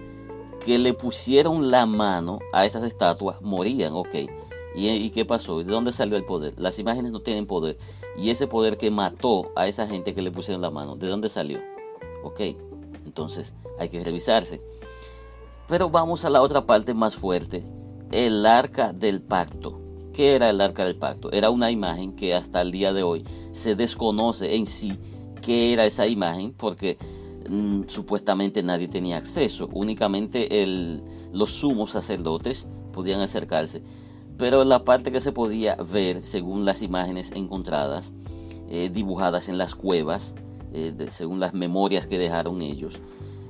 que 0.65 0.79
le 0.79 0.95
pusieron 0.95 1.71
la 1.71 1.85
mano 1.85 2.39
a 2.55 2.65
esas 2.65 2.83
estatuas 2.85 3.43
morían, 3.43 3.93
ok. 3.93 4.15
¿Y, 4.75 5.11
qué 5.11 5.27
pasó? 5.27 5.59
¿De 5.59 5.65
dónde 5.65 5.93
salió 5.93 6.17
el 6.17 6.25
poder? 6.25 6.55
Las 6.57 6.79
imágenes 6.79 7.13
no 7.13 7.21
tienen 7.21 7.47
poder. 7.47 7.77
Y 8.17 8.31
ese 8.31 8.47
poder 8.47 8.79
que 8.79 8.91
mató 8.91 9.53
a 9.55 9.69
esa 9.69 9.87
gente 9.87 10.15
que 10.15 10.23
le 10.23 10.31
pusieron 10.31 10.63
la 10.63 10.71
mano, 10.71 10.97
¿de 10.97 11.07
dónde 11.07 11.29
salió? 11.29 11.61
Ok, 12.25 12.41
entonces 13.05 13.55
hay 13.79 13.91
que 13.91 14.03
revisarse. 14.03 14.63
Pero 15.69 15.91
vamos 15.91 16.25
a 16.25 16.31
la 16.31 16.41
otra 16.41 16.65
parte 16.65 16.95
más 16.95 17.17
fuerte, 17.17 17.63
el 18.13 18.47
arca 18.47 18.95
del 18.95 19.21
pacto. 19.21 19.79
¿Qué 20.15 20.37
era 20.37 20.49
el 20.49 20.61
arca 20.61 20.85
del 20.85 20.97
pacto? 20.97 21.31
Era 21.33 21.51
una 21.51 21.71
imagen 21.71 22.15
que 22.15 22.35
hasta 22.35 22.63
el 22.63 22.71
día 22.71 22.93
de 22.93 23.03
hoy 23.03 23.25
se 23.55 23.77
desconoce 23.77 24.57
en 24.57 24.67
sí 24.67 24.99
qué 25.41 25.73
era 25.73 25.87
esa 25.87 26.07
imagen 26.07 26.53
porque 26.53 26.99
mm, 27.49 27.83
supuestamente 27.87 28.63
nadie 28.63 28.89
tenía 28.89 29.17
acceso, 29.17 29.71
únicamente 29.73 30.49
los 31.33 31.51
sumos 31.53 31.93
sacerdotes 31.93 32.67
podían 32.93 33.21
acercarse. 33.21 33.83
Pero 34.37 34.65
la 34.65 34.85
parte 34.85 35.13
que 35.13 35.21
se 35.21 35.31
podía 35.31 35.77
ver 35.77 36.23
según 36.23 36.65
las 36.65 36.83
imágenes 36.83 37.31
encontradas, 37.33 38.13
eh, 38.69 38.91
dibujadas 38.93 39.49
en 39.49 39.59
las 39.59 39.77
cuevas, 39.77 40.35
eh, 40.73 40.93
según 41.11 41.39
las 41.39 41.55
memorias 41.55 42.09
que 42.09 42.19
dejaron 42.19 42.61
ellos, 42.61 43.01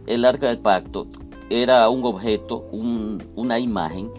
el 0.06 0.26
arca 0.26 0.48
del 0.48 0.58
pacto 0.58 1.06
era 1.48 1.88
un 1.88 2.04
objeto, 2.04 2.68
una 2.72 3.58
imagen 3.58 4.10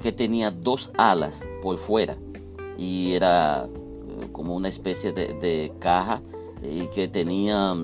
que 0.00 0.12
tenía 0.12 0.50
dos 0.50 0.90
alas 0.96 1.44
por 1.62 1.76
fuera 1.76 2.16
y 2.78 3.12
era 3.12 3.68
como 4.32 4.54
una 4.54 4.68
especie 4.68 5.12
de, 5.12 5.72
caja 5.78 6.22
y 6.62 6.86
que 6.88 7.08
tenía 7.08 7.74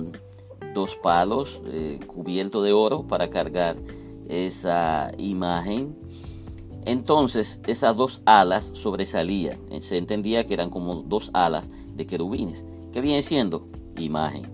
dos 0.73 0.95
palos 0.95 1.61
cubiertos 2.07 2.63
de 2.63 2.73
oro 2.73 3.07
para 3.07 3.29
cargar 3.29 3.77
esa 4.27 5.11
imagen 5.17 5.95
entonces 6.85 7.59
esas 7.67 7.95
dos 7.95 8.21
alas 8.25 8.71
sobresalían. 8.73 9.59
Se 9.79 9.97
entendía 9.97 10.45
que 10.45 10.53
eran 10.53 10.69
como 10.69 10.95
dos 11.03 11.29
alas 11.33 11.69
de 11.95 12.07
querubines, 12.07 12.65
que 12.91 13.01
viene 13.01 13.21
siendo 13.21 13.67
imagen. 13.97 14.51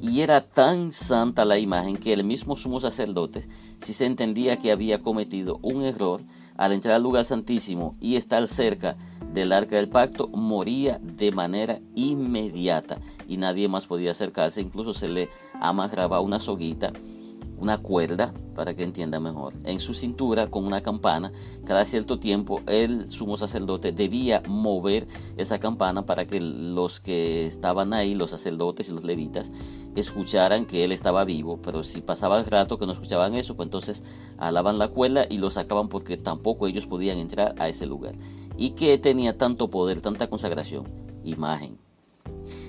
Y 0.00 0.20
era 0.20 0.42
tan 0.42 0.92
santa 0.92 1.44
la 1.44 1.58
imagen 1.58 1.96
que 1.96 2.12
el 2.12 2.24
mismo 2.24 2.56
sumo 2.56 2.78
sacerdote, 2.78 3.48
si 3.78 3.94
se 3.94 4.06
entendía 4.06 4.58
que 4.58 4.70
había 4.70 5.02
cometido 5.02 5.58
un 5.62 5.82
error 5.82 6.20
al 6.56 6.72
entrar 6.72 6.94
al 6.94 7.02
lugar 7.02 7.24
santísimo 7.24 7.96
y 8.00 8.16
estar 8.16 8.46
cerca 8.46 8.96
del 9.32 9.52
arca 9.52 9.76
del 9.76 9.88
pacto, 9.88 10.28
moría 10.28 11.00
de 11.02 11.32
manera 11.32 11.80
inmediata 11.94 12.98
y 13.28 13.38
nadie 13.38 13.68
más 13.68 13.86
podía 13.86 14.10
acercarse. 14.10 14.60
Incluso 14.60 14.92
se 14.92 15.08
le 15.08 15.30
amarraba 15.60 16.20
una 16.20 16.38
soguita 16.38 16.92
una 17.64 17.78
cuerda, 17.78 18.34
para 18.54 18.74
que 18.74 18.84
entienda 18.84 19.18
mejor, 19.20 19.54
en 19.64 19.80
su 19.80 19.94
cintura 19.94 20.50
con 20.50 20.66
una 20.66 20.82
campana. 20.82 21.32
Cada 21.64 21.86
cierto 21.86 22.20
tiempo 22.20 22.60
el 22.66 23.10
sumo 23.10 23.38
sacerdote 23.38 23.90
debía 23.90 24.42
mover 24.46 25.08
esa 25.38 25.58
campana 25.58 26.04
para 26.04 26.26
que 26.26 26.40
los 26.40 27.00
que 27.00 27.46
estaban 27.46 27.94
ahí, 27.94 28.14
los 28.14 28.30
sacerdotes 28.30 28.90
y 28.90 28.92
los 28.92 29.02
levitas, 29.02 29.50
escucharan 29.96 30.66
que 30.66 30.84
él 30.84 30.92
estaba 30.92 31.24
vivo. 31.24 31.58
Pero 31.62 31.82
si 31.82 32.02
pasaba 32.02 32.38
el 32.38 32.44
rato 32.44 32.78
que 32.78 32.84
no 32.84 32.92
escuchaban 32.92 33.34
eso, 33.34 33.56
pues 33.56 33.66
entonces 33.66 34.04
alaban 34.36 34.78
la 34.78 34.88
cuerda 34.88 35.26
y 35.28 35.38
lo 35.38 35.50
sacaban 35.50 35.88
porque 35.88 36.18
tampoco 36.18 36.66
ellos 36.66 36.86
podían 36.86 37.16
entrar 37.16 37.54
a 37.58 37.70
ese 37.70 37.86
lugar. 37.86 38.14
¿Y 38.58 38.70
que 38.70 38.98
tenía 38.98 39.38
tanto 39.38 39.70
poder, 39.70 40.02
tanta 40.02 40.28
consagración? 40.28 40.84
Imagen. 41.24 41.78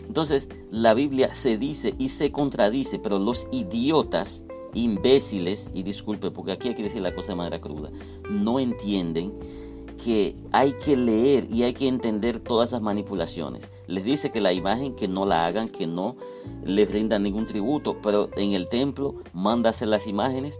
Entonces 0.07 0.49
la 0.71 0.93
Biblia 0.93 1.33
se 1.33 1.57
dice 1.57 1.93
y 1.97 2.07
se 2.09 2.31
contradice, 2.31 2.99
pero 2.99 3.19
los 3.19 3.49
idiotas 3.51 4.44
imbéciles, 4.75 5.71
y 5.73 5.81
disculpe 5.81 6.29
porque 6.29 6.51
aquí 6.51 6.67
hay 6.67 6.75
que 6.75 6.83
decir 6.83 7.01
la 7.01 7.15
cosa 7.15 7.29
de 7.29 7.35
manera 7.35 7.59
cruda, 7.59 7.89
no 8.29 8.59
entienden 8.59 9.33
que 10.03 10.35
hay 10.51 10.73
que 10.73 10.95
leer 10.95 11.47
y 11.49 11.63
hay 11.63 11.73
que 11.73 11.87
entender 11.87 12.39
todas 12.39 12.69
esas 12.69 12.81
manipulaciones. 12.81 13.71
Les 13.87 14.03
dice 14.03 14.29
que 14.29 14.41
la 14.41 14.53
imagen 14.53 14.93
que 14.93 15.07
no 15.07 15.25
la 15.25 15.45
hagan, 15.45 15.69
que 15.69 15.87
no 15.87 16.15
les 16.63 16.91
rindan 16.91 17.23
ningún 17.23 17.45
tributo, 17.45 17.97
pero 18.01 18.29
en 18.35 18.53
el 18.53 18.67
templo 18.67 19.15
manda 19.33 19.69
hacer 19.69 19.87
las 19.87 20.05
imágenes 20.05 20.59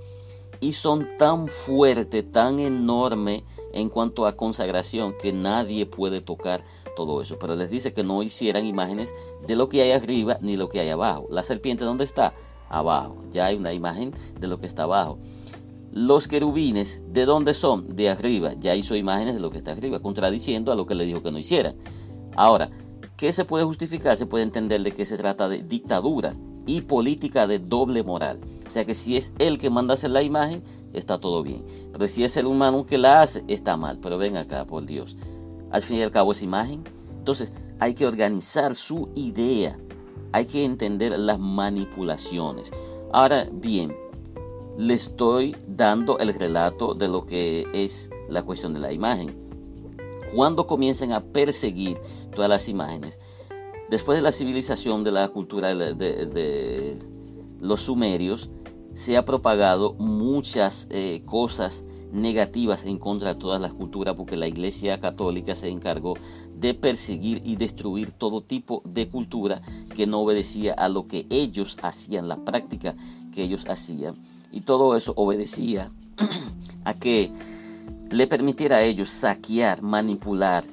y 0.62 0.74
son 0.74 1.18
tan 1.18 1.48
fuertes, 1.48 2.32
tan 2.32 2.60
enormes 2.60 3.44
en 3.74 3.90
cuanto 3.90 4.26
a 4.26 4.38
consagración 4.38 5.14
que 5.22 5.34
nadie 5.34 5.86
puede 5.86 6.22
tocar 6.22 6.64
todo 6.96 7.22
eso. 7.22 7.38
Pero 7.38 7.56
les 7.56 7.70
dice 7.70 7.92
que 7.92 8.04
no 8.04 8.24
hicieran 8.24 8.66
imágenes 8.66 9.14
de 9.46 9.56
lo 9.56 9.68
que 9.68 9.82
hay 9.82 9.92
arriba 9.92 10.38
ni 10.42 10.56
lo 10.56 10.70
que 10.70 10.80
hay 10.80 10.90
abajo. 10.90 11.28
La 11.30 11.44
serpiente, 11.44 11.84
¿dónde 11.84 12.06
está? 12.06 12.34
Abajo. 12.70 13.24
Ya 13.32 13.46
hay 13.46 13.58
una 13.58 13.74
imagen 13.74 14.14
de 14.40 14.48
lo 14.48 14.60
que 14.60 14.66
está 14.66 14.84
abajo. 14.84 15.20
Los 15.92 16.28
querubines, 16.28 17.02
¿de 17.12 17.26
dónde 17.26 17.54
son? 17.54 17.96
De 17.96 18.10
arriba. 18.10 18.54
Ya 18.60 18.76
hizo 18.76 18.96
imágenes 18.96 19.36
de 19.36 19.40
lo 19.40 19.50
que 19.50 19.58
está 19.58 19.72
arriba, 19.72 20.02
contradiciendo 20.02 20.72
a 20.72 20.76
lo 20.76 20.86
que 20.86 20.96
le 20.96 21.06
dijo 21.06 21.24
que 21.24 21.32
no 21.32 21.40
hiciera. 21.40 21.74
Ahora, 22.36 22.70
¿qué 23.16 23.32
se 23.32 23.46
puede 23.46 23.64
justificar? 23.64 24.18
Se 24.18 24.26
puede 24.26 24.44
entender 24.44 24.82
de 24.84 24.92
que 24.92 25.06
se 25.06 25.18
trata 25.18 25.48
de 25.48 25.64
dictadura 25.64 26.36
y 26.66 26.82
política 26.82 27.48
de 27.48 27.60
doble 27.60 28.04
moral. 28.04 28.40
O 28.68 28.72
sea 28.72 28.86
que 28.86 28.94
si 28.94 29.16
es 29.16 29.34
él 29.40 29.58
que 29.58 29.70
manda 29.70 29.94
hacer 29.94 30.10
la 30.10 30.22
imagen, 30.22 30.64
está 30.92 31.20
todo 31.20 31.44
bien. 31.44 31.66
Pero 31.94 32.08
si 32.08 32.24
es 32.24 32.36
el 32.38 32.46
humano 32.46 32.86
que 32.86 32.98
la 32.98 33.22
hace, 33.22 33.44
está 33.48 33.78
mal. 33.78 34.00
Pero 34.02 34.18
ven 34.18 34.36
acá, 34.36 34.66
por 34.66 34.86
Dios. 34.86 35.16
Al 35.72 35.82
fin 35.82 35.98
y 35.98 36.02
al 36.02 36.12
cabo 36.12 36.34
es 36.34 36.42
imagen. 36.42 36.84
Entonces 37.18 37.54
hay 37.80 37.94
que 37.94 38.06
organizar 38.06 38.76
su 38.76 39.10
idea 39.16 39.78
hay 40.32 40.46
que 40.46 40.66
entender 40.66 41.18
las 41.18 41.40
manipulaciones. 41.40 42.72
Ahora 43.14 43.48
bien, 43.52 43.96
le 44.78 44.94
estoy 44.94 45.56
dando 45.68 46.18
el 46.20 46.34
relato 46.34 46.94
de 46.94 47.08
lo 47.08 47.26
que 47.26 47.68
es 47.74 48.10
la 48.30 48.44
cuestión 48.44 48.74
de 48.74 48.80
la 48.80 48.92
imagen. 48.92 49.36
Cuando 50.34 50.68
comiencen 50.68 51.14
a 51.14 51.22
perseguir 51.22 51.98
todas 52.36 52.50
las 52.50 52.68
imágenes, 52.68 53.20
después 53.90 54.18
de 54.18 54.22
la 54.22 54.32
civilización 54.32 55.04
de 55.04 55.12
la 55.12 55.30
cultura 55.30 55.74
de, 55.74 57.00
los 57.62 57.82
sumerios, 57.82 58.50
se 58.94 59.18
ha 59.18 59.26
propagado 59.26 59.94
muchas 59.94 60.88
eh, 60.90 61.22
cosas 61.26 61.86
negativas 62.12 62.86
en 62.86 62.98
contra 62.98 63.34
de 63.34 63.40
todas 63.40 63.60
las 63.60 63.74
culturas 63.74 64.16
porque 64.16 64.38
la 64.38 64.48
Iglesia 64.48 65.00
Católica 65.00 65.56
se 65.56 65.70
encargó 65.70 66.16
de 66.56 66.74
perseguir 66.74 67.42
y 67.46 67.58
destruir 67.58 68.12
todo 68.12 68.42
tipo 68.42 68.82
de 68.86 69.08
cultura 69.08 69.62
que 69.96 70.08
no 70.08 70.20
obedecía 70.20 70.74
a 70.74 70.90
lo 70.90 71.08
que 71.08 71.26
ellos 71.30 71.78
hacían, 71.82 72.28
la 72.28 72.38
práctica 72.38 72.96
que 73.34 73.44
ellos 73.44 73.66
hacían. 73.68 74.16
Y 74.52 74.62
todo 74.62 74.96
eso 74.96 75.14
obedecía 75.18 75.92
a 76.86 76.94
que 76.94 77.32
le 78.10 78.28
permitiera 78.28 78.78
a 78.78 78.84
ellos 78.84 79.10
saquear, 79.10 79.82
manipular, 79.82 80.64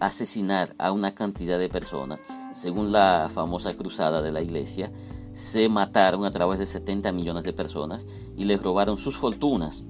asesinar 0.00 0.74
a 0.78 0.92
una 0.92 1.14
cantidad 1.14 1.58
de 1.58 1.68
personas. 1.68 2.20
Según 2.54 2.92
la 2.92 3.28
famosa 3.32 3.74
cruzada 3.74 4.22
de 4.22 4.30
la 4.30 4.42
iglesia, 4.42 4.92
se 5.32 5.68
mataron 5.68 6.24
a 6.24 6.30
través 6.30 6.60
de 6.60 6.66
70 6.66 7.10
millones 7.10 7.42
de 7.42 7.52
personas 7.52 8.06
y 8.36 8.44
les 8.44 8.62
robaron 8.62 8.98
sus 8.98 9.16
fortunas 9.16 9.82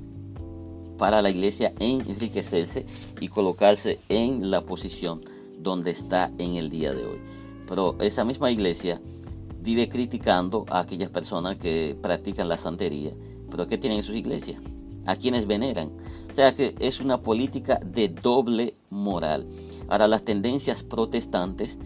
para 0.97 1.21
la 1.21 1.31
iglesia 1.31 1.75
enriquecerse 1.81 2.87
y 3.21 3.29
colocarse 3.29 4.01
en 4.09 4.51
la 4.51 4.63
posición 4.63 5.23
donde 5.65 5.91
está 5.91 6.31
en 6.39 6.55
el 6.55 6.71
día 6.71 6.93
de 6.93 7.05
hoy. 7.05 7.19
Pero 7.67 7.97
esa 7.99 8.25
misma 8.25 8.53
iglesia 8.53 9.01
vive 9.61 9.89
criticando 9.89 10.65
a 10.71 10.81
aquellas 10.81 11.11
personas 11.11 11.57
que 11.57 11.97
practican 12.01 12.49
la 12.49 12.59
santería. 12.59 13.11
Pero 13.51 13.67
¿qué 13.67 13.79
tienen 13.79 13.99
en 13.99 14.05
sus 14.05 14.15
iglesias? 14.15 14.61
A 15.07 15.17
quienes 15.17 15.47
veneran. 15.47 15.91
O 16.31 16.33
sea 16.33 16.55
que 16.55 16.77
es 16.79 17.01
una 17.01 17.23
política 17.23 17.81
de 17.85 18.09
doble 18.09 18.75
moral. 18.91 19.49
Ahora 19.89 20.07
las 20.07 20.23
tendencias 20.23 20.83
protestantes 20.83 21.79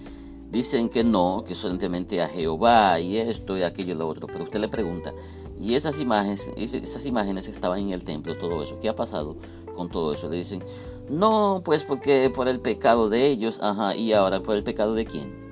dicen 0.50 0.88
que 0.88 1.04
no, 1.04 1.44
que 1.46 1.54
solamente 1.54 2.20
a 2.20 2.28
Jehová 2.28 3.00
y 3.00 3.16
esto 3.16 3.56
y 3.56 3.62
aquello 3.62 3.94
y 3.94 3.96
lo 3.96 4.08
otro. 4.08 4.26
Pero 4.26 4.44
usted 4.44 4.60
le 4.60 4.68
pregunta, 4.68 5.12
y 5.60 5.74
esas 5.74 6.00
imágenes, 6.00 6.50
esas 6.56 7.04
imágenes 7.06 7.48
estaban 7.48 7.80
en 7.80 7.90
el 7.90 8.04
templo, 8.04 8.36
todo 8.38 8.62
eso. 8.62 8.78
¿Qué 8.80 8.88
ha 8.88 8.96
pasado 8.96 9.36
con 9.74 9.88
todo 9.88 10.12
eso? 10.12 10.28
Le 10.28 10.36
dicen, 10.36 10.62
no, 11.08 11.62
pues 11.64 11.84
porque 11.84 12.30
por 12.34 12.48
el 12.48 12.60
pecado 12.60 13.08
de 13.08 13.26
ellos, 13.26 13.60
ajá, 13.62 13.96
y 13.96 14.12
ahora 14.12 14.40
por 14.40 14.56
el 14.56 14.62
pecado 14.62 14.94
de 14.94 15.06
quién. 15.06 15.48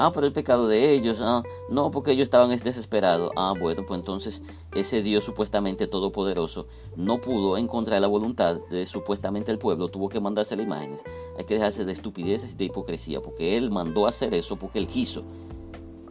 Ah, 0.00 0.12
por 0.12 0.24
el 0.24 0.32
pecado 0.32 0.68
de 0.68 0.92
ellos. 0.92 1.18
Ah, 1.20 1.42
no, 1.70 1.90
porque 1.90 2.12
ellos 2.12 2.22
estaban 2.22 2.56
desesperados. 2.56 3.32
Ah, 3.34 3.52
bueno, 3.58 3.84
pues 3.84 3.98
entonces 3.98 4.42
ese 4.72 5.02
Dios 5.02 5.24
supuestamente 5.24 5.88
todopoderoso 5.88 6.68
no 6.94 7.20
pudo 7.20 7.58
encontrar 7.58 8.00
la 8.00 8.06
voluntad 8.06 8.60
de 8.70 8.86
supuestamente 8.86 9.50
el 9.50 9.58
pueblo, 9.58 9.88
tuvo 9.88 10.08
que 10.08 10.20
mandarse 10.20 10.54
las 10.54 10.64
imágenes. 10.64 11.02
Hay 11.36 11.44
que 11.46 11.54
dejarse 11.54 11.84
de 11.84 11.90
estupideces 11.90 12.52
y 12.52 12.54
de 12.54 12.66
hipocresía, 12.66 13.20
porque 13.20 13.56
él 13.56 13.72
mandó 13.72 14.06
hacer 14.06 14.34
eso 14.34 14.54
porque 14.54 14.78
él 14.78 14.86
quiso, 14.86 15.24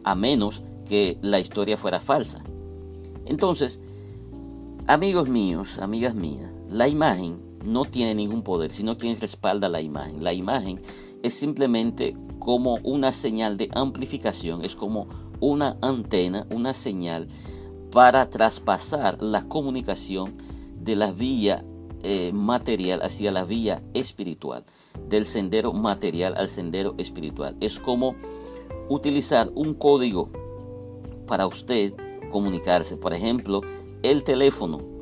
a 0.04 0.14
menos 0.14 0.62
que 0.86 1.16
la 1.22 1.40
historia 1.40 1.78
fuera 1.78 1.98
falsa. 1.98 2.44
Entonces, 3.24 3.80
amigos 4.86 5.30
míos, 5.30 5.78
amigas 5.78 6.14
mías, 6.14 6.52
la 6.68 6.88
imagen 6.88 7.47
no 7.64 7.84
tiene 7.84 8.14
ningún 8.14 8.42
poder, 8.42 8.72
sino 8.72 8.96
quien 8.96 9.20
respalda 9.20 9.68
la 9.68 9.80
imagen. 9.80 10.22
La 10.22 10.32
imagen 10.32 10.80
es 11.22 11.34
simplemente 11.34 12.16
como 12.38 12.78
una 12.82 13.12
señal 13.12 13.56
de 13.56 13.68
amplificación, 13.74 14.64
es 14.64 14.76
como 14.76 15.08
una 15.40 15.76
antena, 15.82 16.46
una 16.50 16.74
señal 16.74 17.28
para 17.90 18.28
traspasar 18.30 19.20
la 19.22 19.48
comunicación 19.48 20.36
de 20.80 20.96
la 20.96 21.12
vía 21.12 21.64
eh, 22.02 22.32
material 22.32 23.02
hacia 23.02 23.32
la 23.32 23.44
vía 23.44 23.82
espiritual, 23.94 24.64
del 25.08 25.26
sendero 25.26 25.72
material 25.72 26.34
al 26.36 26.48
sendero 26.48 26.94
espiritual. 26.98 27.56
Es 27.60 27.78
como 27.78 28.14
utilizar 28.88 29.50
un 29.54 29.74
código 29.74 30.30
para 31.26 31.46
usted 31.46 31.94
comunicarse. 32.30 32.96
Por 32.96 33.14
ejemplo, 33.14 33.62
el 34.02 34.22
teléfono. 34.24 34.97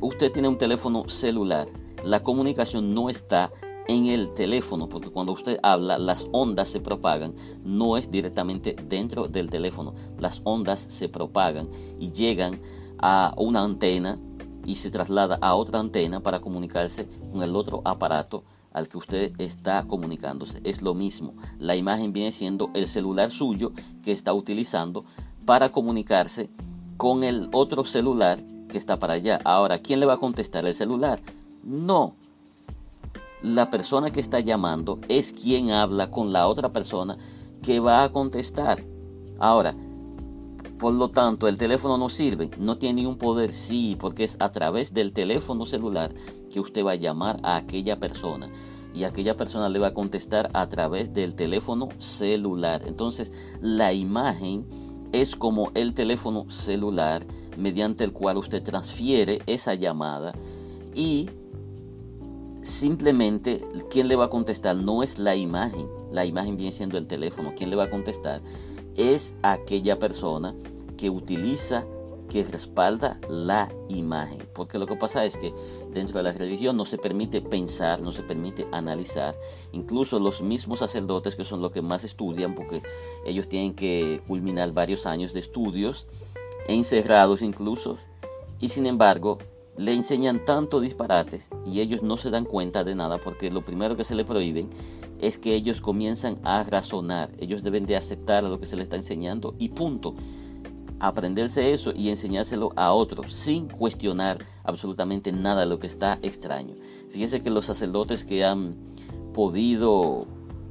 Usted 0.00 0.30
tiene 0.32 0.48
un 0.48 0.58
teléfono 0.58 1.08
celular. 1.08 1.66
La 2.04 2.22
comunicación 2.22 2.94
no 2.94 3.08
está 3.08 3.50
en 3.88 4.06
el 4.06 4.34
teléfono, 4.34 4.88
porque 4.88 5.10
cuando 5.10 5.32
usted 5.32 5.58
habla, 5.62 5.98
las 5.98 6.26
ondas 6.32 6.68
se 6.68 6.80
propagan, 6.80 7.34
no 7.64 7.96
es 7.96 8.10
directamente 8.10 8.76
dentro 8.88 9.28
del 9.28 9.50
teléfono, 9.50 9.94
las 10.18 10.40
ondas 10.44 10.78
se 10.78 11.08
propagan 11.08 11.68
y 11.98 12.10
llegan 12.10 12.60
a 12.98 13.34
una 13.36 13.62
antena 13.62 14.18
y 14.64 14.76
se 14.76 14.90
traslada 14.90 15.38
a 15.40 15.54
otra 15.54 15.80
antena 15.80 16.22
para 16.22 16.40
comunicarse 16.40 17.08
con 17.32 17.42
el 17.42 17.56
otro 17.56 17.82
aparato 17.84 18.44
al 18.72 18.88
que 18.88 18.98
usted 18.98 19.32
está 19.38 19.86
comunicándose. 19.86 20.60
Es 20.64 20.82
lo 20.82 20.94
mismo, 20.94 21.34
la 21.58 21.76
imagen 21.76 22.12
viene 22.12 22.32
siendo 22.32 22.70
el 22.74 22.86
celular 22.86 23.30
suyo 23.30 23.72
que 24.02 24.12
está 24.12 24.32
utilizando 24.32 25.04
para 25.44 25.70
comunicarse 25.70 26.50
con 26.96 27.24
el 27.24 27.48
otro 27.52 27.84
celular 27.84 28.42
que 28.72 28.78
está 28.78 28.98
para 28.98 29.12
allá. 29.14 29.40
Ahora, 29.44 29.78
¿quién 29.78 30.00
le 30.00 30.06
va 30.06 30.14
a 30.14 30.18
contestar 30.18 30.66
el 30.66 30.74
celular? 30.74 31.20
No, 31.62 32.16
la 33.42 33.70
persona 33.70 34.10
que 34.10 34.18
está 34.18 34.40
llamando 34.40 34.98
es 35.08 35.32
quien 35.32 35.70
habla 35.70 36.10
con 36.10 36.32
la 36.32 36.48
otra 36.48 36.72
persona 36.72 37.16
que 37.62 37.78
va 37.78 38.02
a 38.02 38.10
contestar. 38.10 38.82
Ahora, 39.38 39.76
por 40.78 40.94
lo 40.94 41.10
tanto, 41.10 41.46
el 41.46 41.56
teléfono 41.56 41.96
no 41.96 42.08
sirve, 42.08 42.50
no 42.58 42.76
tiene 42.76 43.02
ningún 43.02 43.16
poder, 43.16 43.52
sí, 43.52 43.96
porque 44.00 44.24
es 44.24 44.36
a 44.40 44.50
través 44.50 44.92
del 44.92 45.12
teléfono 45.12 45.66
celular 45.66 46.12
que 46.50 46.58
usted 46.58 46.84
va 46.84 46.92
a 46.92 46.96
llamar 46.96 47.38
a 47.44 47.56
aquella 47.56 48.00
persona 48.00 48.50
y 48.94 49.04
aquella 49.04 49.36
persona 49.36 49.68
le 49.68 49.78
va 49.78 49.88
a 49.88 49.94
contestar 49.94 50.50
a 50.54 50.68
través 50.68 51.14
del 51.14 51.34
teléfono 51.34 51.88
celular. 51.98 52.82
Entonces, 52.86 53.32
la 53.60 53.92
imagen 53.92 54.66
es 55.12 55.36
como 55.36 55.70
el 55.74 55.94
teléfono 55.94 56.50
celular 56.50 57.24
mediante 57.56 58.04
el 58.04 58.12
cual 58.12 58.38
usted 58.38 58.62
transfiere 58.62 59.42
esa 59.46 59.74
llamada 59.74 60.32
y 60.94 61.28
simplemente 62.62 63.64
quien 63.90 64.08
le 64.08 64.16
va 64.16 64.26
a 64.26 64.30
contestar 64.30 64.76
no 64.76 65.02
es 65.02 65.18
la 65.18 65.36
imagen, 65.36 65.88
la 66.10 66.24
imagen 66.24 66.56
viene 66.56 66.72
siendo 66.72 66.98
el 66.98 67.06
teléfono, 67.06 67.54
quien 67.54 67.70
le 67.70 67.76
va 67.76 67.84
a 67.84 67.90
contestar 67.90 68.40
es 68.96 69.34
aquella 69.42 69.98
persona 69.98 70.54
que 70.96 71.10
utiliza, 71.10 71.84
que 72.32 72.42
respalda 72.44 73.20
la 73.28 73.70
imagen. 73.90 74.38
Porque 74.54 74.78
lo 74.78 74.86
que 74.86 74.96
pasa 74.96 75.26
es 75.26 75.36
que 75.36 75.52
dentro 75.92 76.16
de 76.16 76.22
la 76.22 76.32
religión 76.32 76.78
no 76.78 76.86
se 76.86 76.96
permite 76.96 77.42
pensar, 77.42 78.00
no 78.00 78.10
se 78.10 78.22
permite 78.22 78.66
analizar. 78.72 79.36
Incluso 79.72 80.18
los 80.18 80.40
mismos 80.40 80.78
sacerdotes 80.78 81.36
que 81.36 81.44
son 81.44 81.60
los 81.60 81.72
que 81.72 81.82
más 81.82 82.04
estudian, 82.04 82.54
porque 82.54 82.82
ellos 83.26 83.50
tienen 83.50 83.74
que 83.74 84.22
culminar 84.26 84.72
varios 84.72 85.04
años 85.04 85.34
de 85.34 85.40
estudios, 85.40 86.06
encerrados 86.68 87.42
incluso, 87.42 87.98
y 88.60 88.70
sin 88.70 88.86
embargo 88.86 89.38
le 89.76 89.92
enseñan 89.92 90.44
tanto 90.44 90.80
disparates 90.80 91.48
y 91.66 91.80
ellos 91.80 92.02
no 92.02 92.16
se 92.16 92.30
dan 92.30 92.44
cuenta 92.44 92.84
de 92.84 92.94
nada 92.94 93.18
porque 93.18 93.50
lo 93.50 93.64
primero 93.64 93.96
que 93.96 94.04
se 94.04 94.14
le 94.14 94.24
prohíben 94.24 94.68
es 95.20 95.38
que 95.38 95.54
ellos 95.54 95.80
comienzan 95.80 96.38
a 96.44 96.62
razonar. 96.62 97.30
Ellos 97.38 97.62
deben 97.62 97.86
de 97.86 97.96
aceptar 97.96 98.44
lo 98.44 98.58
que 98.58 98.66
se 98.66 98.76
les 98.76 98.84
está 98.84 98.96
enseñando 98.96 99.54
y 99.58 99.70
punto. 99.70 100.14
Aprenderse 101.02 101.72
eso 101.72 101.92
y 101.92 102.10
enseñárselo 102.10 102.72
a 102.76 102.92
otros 102.92 103.34
sin 103.34 103.66
cuestionar 103.66 104.38
absolutamente 104.62 105.32
nada 105.32 105.66
lo 105.66 105.80
que 105.80 105.88
está 105.88 106.20
extraño. 106.22 106.76
Fíjese 107.10 107.42
que 107.42 107.50
los 107.50 107.66
sacerdotes 107.66 108.24
que 108.24 108.44
han 108.44 108.76
podido 109.34 110.28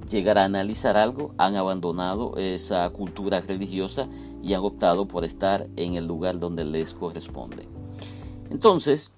llegar 0.09 0.37
a 0.37 0.45
analizar 0.45 0.95
algo 0.95 1.33
han 1.37 1.57
abandonado 1.57 2.37
esa 2.37 2.89
cultura 2.91 3.41
religiosa 3.41 4.07
y 4.41 4.53
han 4.53 4.61
optado 4.61 5.05
por 5.05 5.25
estar 5.25 5.67
en 5.75 5.95
el 5.95 6.07
lugar 6.07 6.39
donde 6.39 6.63
les 6.63 6.93
corresponde. 6.93 7.67
Entonces, 8.49 9.11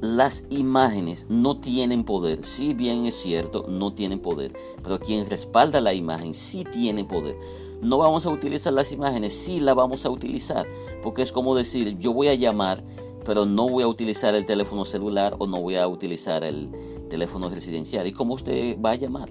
las 0.00 0.44
imágenes 0.48 1.26
no 1.28 1.58
tienen 1.58 2.04
poder. 2.04 2.46
Si 2.46 2.72
bien 2.72 3.04
es 3.04 3.14
cierto, 3.16 3.66
no 3.68 3.92
tienen 3.92 4.20
poder. 4.20 4.52
Pero 4.82 4.98
quien 4.98 5.28
respalda 5.28 5.80
la 5.80 5.92
imagen 5.92 6.32
sí 6.32 6.64
tiene 6.64 7.04
poder. 7.04 7.36
No 7.82 7.98
vamos 7.98 8.26
a 8.26 8.30
utilizar 8.30 8.72
las 8.72 8.92
imágenes, 8.92 9.34
sí 9.34 9.60
la 9.60 9.74
vamos 9.74 10.06
a 10.06 10.10
utilizar. 10.10 10.66
Porque 11.02 11.22
es 11.22 11.32
como 11.32 11.54
decir, 11.54 11.98
yo 11.98 12.14
voy 12.14 12.28
a 12.28 12.34
llamar, 12.34 12.82
pero 13.24 13.44
no 13.44 13.68
voy 13.68 13.82
a 13.82 13.88
utilizar 13.88 14.34
el 14.34 14.46
teléfono 14.46 14.84
celular 14.84 15.36
o 15.38 15.46
no 15.46 15.60
voy 15.60 15.76
a 15.76 15.86
utilizar 15.86 16.44
el 16.44 16.70
teléfono 17.10 17.50
residencial. 17.50 18.06
¿Y 18.06 18.12
cómo 18.12 18.34
usted 18.34 18.80
va 18.80 18.92
a 18.92 18.96
llamar? 18.96 19.28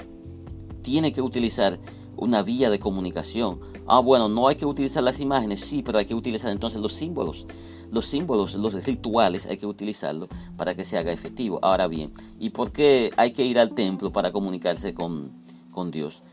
Tiene 0.83 1.11
que 1.11 1.21
utilizar 1.21 1.79
una 2.15 2.43
vía 2.43 2.69
de 2.69 2.79
comunicación. 2.79 3.59
Ah, 3.87 3.99
bueno, 3.99 4.29
no 4.29 4.47
hay 4.47 4.55
que 4.55 4.65
utilizar 4.65 5.03
las 5.03 5.19
imágenes, 5.19 5.61
sí, 5.61 5.81
pero 5.81 5.97
hay 5.97 6.05
que 6.05 6.13
utilizar 6.13 6.51
entonces 6.51 6.79
los 6.79 6.93
símbolos 6.93 7.47
los 7.91 8.05
símbolos, 8.05 8.55
los 8.55 8.73
rituales 8.85 9.45
hay 9.45 9.57
que 9.57 9.65
utilizarlo 9.65 10.27
para 10.57 10.75
que 10.75 10.83
se 10.83 10.97
haga 10.97 11.11
efectivo. 11.11 11.59
Ahora 11.61 11.87
bien, 11.87 12.13
¿y 12.39 12.51
por 12.51 12.71
qué 12.71 13.11
hay 13.17 13.31
que 13.31 13.45
ir 13.45 13.59
al 13.59 13.73
templo 13.73 14.11
para 14.11 14.31
comunicarse 14.31 14.93
con, 14.93 15.31
con 15.71 15.91
Dios? 15.91 16.23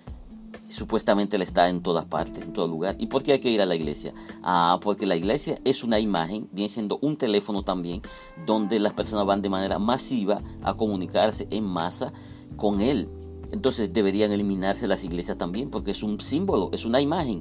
Supuestamente 0.69 1.37
Él 1.37 1.43
está 1.43 1.69
en 1.69 1.81
todas 1.81 2.07
partes, 2.07 2.43
en 2.43 2.53
todo 2.53 2.67
lugar. 2.67 2.97
¿Y 2.99 3.07
por 3.07 3.23
qué 3.23 3.33
hay 3.33 3.41
que 3.41 3.51
ir 3.51 3.63
a 3.63 3.67
la 3.67 3.77
iglesia? 3.77 4.13
Ah, 4.43 4.81
porque 4.83 5.07
la 5.07 5.17
iglesia 5.17 5.61
es 5.65 5.85
una 5.85 6.01
imagen, 6.01 6.49
viene 6.53 6.69
siendo 6.69 6.99
un 7.03 7.17
teléfono 7.17 7.63
también, 7.63 8.03
donde 8.47 8.81
las 8.81 8.93
personas 8.93 9.27
van 9.27 9.43
de 9.43 9.49
manera 9.49 9.79
masiva 9.79 10.43
a 10.63 10.75
comunicarse 10.75 11.47
en 11.51 11.65
masa 11.65 12.13
con 12.57 12.81
Él. 12.81 13.09
Entonces 13.53 13.93
deberían 13.93 14.33
eliminarse 14.33 14.89
las 14.89 15.05
iglesias 15.05 15.39
también, 15.39 15.71
porque 15.71 15.93
es 15.93 16.03
un 16.03 16.21
símbolo, 16.21 16.71
es 16.73 16.85
una 16.85 17.01
imagen 17.01 17.41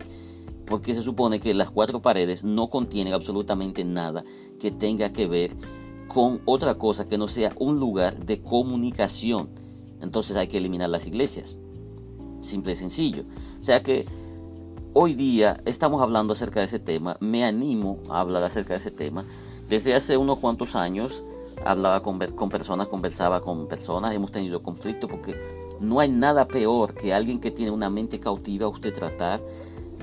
porque 0.66 0.94
se 0.94 1.02
supone 1.02 1.40
que 1.40 1.54
las 1.54 1.70
cuatro 1.70 2.02
paredes 2.02 2.44
no 2.44 2.70
contienen 2.70 3.14
absolutamente 3.14 3.84
nada 3.84 4.24
que 4.60 4.72
tenga 4.72 5.12
que 5.12 5.28
ver 5.28 5.56
con 6.08 6.42
otra 6.46 6.76
cosa 6.76 7.08
que 7.08 7.18
no 7.18 7.28
sea 7.28 7.54
un 7.60 7.80
lugar 7.80 8.26
de 8.26 8.42
comunicación. 8.42 9.50
Entonces 10.02 10.36
hay 10.38 10.48
que 10.48 10.58
eliminar 10.58 10.90
las 10.90 11.08
iglesias. 11.08 11.60
Simple 12.42 12.74
y 12.74 12.76
sencillo. 12.76 13.24
O 13.60 13.64
sea 13.64 13.82
que 13.84 14.06
hoy 14.94 15.14
día 15.14 15.62
estamos 15.66 16.02
hablando 16.02 16.34
acerca 16.34 16.60
de 16.60 16.68
ese 16.68 16.80
tema. 16.80 17.18
Me 17.20 17.44
animo 17.44 18.00
a 18.10 18.22
hablar 18.22 18.44
acerca 18.44 18.74
de 18.74 18.80
ese 18.80 18.92
tema. 18.92 19.24
Desde 19.70 19.94
hace 19.94 20.16
unos 20.18 20.40
cuantos 20.40 20.76
años 20.76 21.24
hablaba 21.64 22.02
con, 22.04 22.20
personas, 22.50 22.88
conversaba 22.88 23.42
con 23.42 23.68
personas, 23.68 24.14
hemos 24.14 24.32
tenido 24.32 24.62
conflictos 24.62 25.10
porque 25.10 25.36
no 25.80 26.00
hay 26.00 26.10
nada 26.10 26.48
peor 26.48 26.94
que 26.94 27.14
alguien 27.14 27.40
que 27.40 27.52
tiene 27.52 27.72
una 27.72 27.90
mente 27.90 28.20
cautiva, 28.20 28.68
usted 28.68 28.94
tratar 28.94 29.42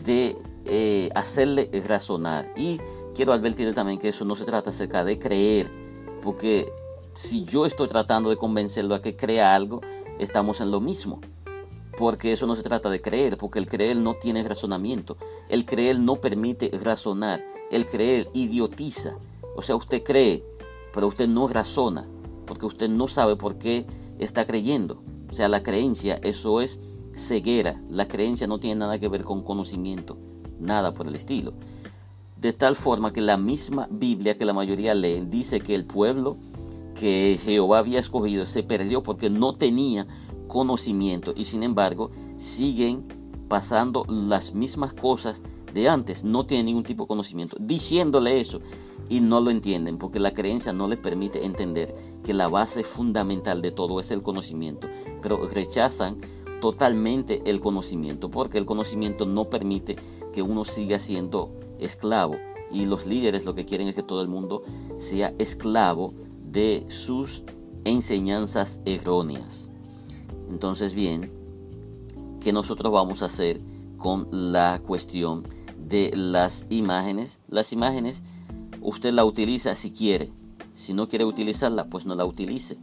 de 0.05 0.37
eh, 0.65 1.11
hacerle 1.15 1.71
razonar. 1.87 2.53
Y 2.57 2.81
quiero 3.15 3.33
advertirle 3.33 3.73
también 3.73 3.99
que 3.99 4.09
eso 4.09 4.25
no 4.25 4.37
se 4.37 4.45
trata 4.45 4.71
acerca 4.71 5.05
de 5.05 5.19
creer, 5.19 5.71
porque 6.23 6.73
si 7.15 7.45
yo 7.45 7.67
estoy 7.67 7.89
tratando 7.89 8.31
de 8.31 8.37
convencerlo 8.37 8.95
a 8.95 9.03
que 9.03 9.17
crea 9.17 9.55
algo, 9.55 9.81
estamos 10.19 10.61
en 10.61 10.71
lo 10.71 10.81
mismo. 10.81 11.21
Porque 11.99 12.33
eso 12.33 12.47
no 12.47 12.57
se 12.57 12.63
trata 12.63 12.89
de 12.89 13.03
creer, 13.03 13.37
porque 13.37 13.59
el 13.59 13.67
creer 13.67 13.97
no 13.97 14.15
tiene 14.15 14.43
razonamiento. 14.43 15.19
El 15.51 15.67
creer 15.67 15.99
no 15.99 16.17
permite 16.17 16.71
razonar. 16.83 17.45
El 17.71 17.87
creer 17.87 18.31
idiotiza. 18.33 19.17
O 19.57 19.63
sea, 19.63 19.77
usted 19.77 20.03
cree, 20.03 20.43
pero 20.95 21.07
usted 21.07 21.29
no 21.29 21.49
razona, 21.49 22.09
porque 22.47 22.65
usted 22.65 22.89
no 22.89 23.09
sabe 23.09 23.37
por 23.37 23.59
qué 23.59 23.85
está 24.19 24.47
creyendo. 24.47 25.03
O 25.29 25.35
sea, 25.35 25.49
la 25.49 25.63
creencia, 25.63 26.19
eso 26.23 26.63
es 26.63 26.81
ceguera. 27.15 27.83
La 27.91 28.09
creencia 28.09 28.47
no 28.47 28.59
tiene 28.59 28.77
nada 28.77 28.99
que 28.99 29.09
ver 29.09 29.25
con 29.25 29.43
conocimiento 29.43 30.17
nada 30.63 30.95
por 30.95 31.09
el 31.09 31.15
estilo. 31.15 31.53
De 32.41 32.53
tal 32.53 32.75
forma 32.77 33.13
que 33.13 33.21
la 33.21 33.37
misma 33.37 33.89
Biblia 33.91 34.37
que 34.37 34.45
la 34.45 34.53
mayoría 34.53 34.95
leen 34.95 35.31
dice 35.31 35.61
que 35.61 35.75
el 35.75 35.85
pueblo 35.85 36.37
que 36.95 37.39
Jehová 37.43 37.79
había 37.79 38.01
escogido 38.01 38.47
se 38.47 38.63
perdió 38.63 39.03
porque 39.03 39.31
no 39.31 39.55
tenía 39.55 40.07
conocimiento 40.49 41.33
y 41.37 41.45
sin 41.45 41.63
embargo 41.63 42.11
siguen 42.37 43.05
pasando 43.49 44.05
las 44.09 44.55
mismas 44.55 44.93
cosas 44.93 45.43
de 45.73 45.89
antes, 45.89 46.25
no 46.25 46.45
tienen 46.45 46.67
ningún 46.67 46.85
tipo 46.85 47.05
de 47.05 47.09
conocimiento, 47.09 47.57
diciéndole 47.61 48.41
eso 48.41 48.61
y 49.09 49.21
no 49.21 49.41
lo 49.41 49.51
entienden 49.51 49.99
porque 49.99 50.21
la 50.21 50.33
creencia 50.33 50.73
no 50.73 50.89
les 50.89 50.99
permite 50.99 51.45
entender 51.45 51.95
que 52.25 52.35
la 52.35 52.49
base 52.49 52.85
fundamental 52.85 53.63
de 53.63 53.71
todo 53.71 54.01
es 54.01 54.11
el 54.11 54.23
conocimiento, 54.23 54.89
pero 55.23 55.49
rechazan 55.49 56.19
totalmente 56.63 57.43
el 57.45 57.61
conocimiento 57.61 58.31
porque 58.31 58.57
el 58.57 58.67
conocimiento 58.67 59.27
no 59.27 59.51
permite 59.51 59.97
que 60.33 60.43
uno 60.43 60.65
siga 60.65 61.01
siendo 61.01 61.51
esclavo 61.81 62.37
y 62.71 62.87
los 62.87 63.05
líderes 63.05 63.45
lo 63.45 63.57
que 63.57 63.67
quieren 63.67 63.89
es 63.89 63.97
que 63.97 64.05
todo 64.05 64.23
el 64.23 64.29
mundo 64.29 64.63
sea 64.97 65.35
esclavo 65.41 66.15
de 66.53 66.87
sus 66.89 67.43
enseñanzas 67.85 68.81
erróneas. 68.85 69.73
Entonces 70.49 70.95
bien, 70.95 71.33
¿qué 72.41 72.53
nosotros 72.53 72.93
vamos 72.93 73.23
a 73.23 73.27
hacer 73.27 73.61
con 73.99 74.29
la 74.31 74.81
cuestión 74.87 75.43
de 75.77 76.13
las 76.15 76.65
imágenes? 76.71 77.41
Las 77.49 77.73
imágenes 77.73 78.23
usted 78.81 79.13
la 79.13 79.25
utiliza 79.25 79.75
si 79.75 79.91
quiere. 79.91 80.33
Si 80.75 80.95
no 80.95 81.09
quiere 81.09 81.25
utilizarla, 81.25 81.89
pues 81.89 82.07
no 82.07 82.15
la 82.15 82.25
utilice. 82.25 82.79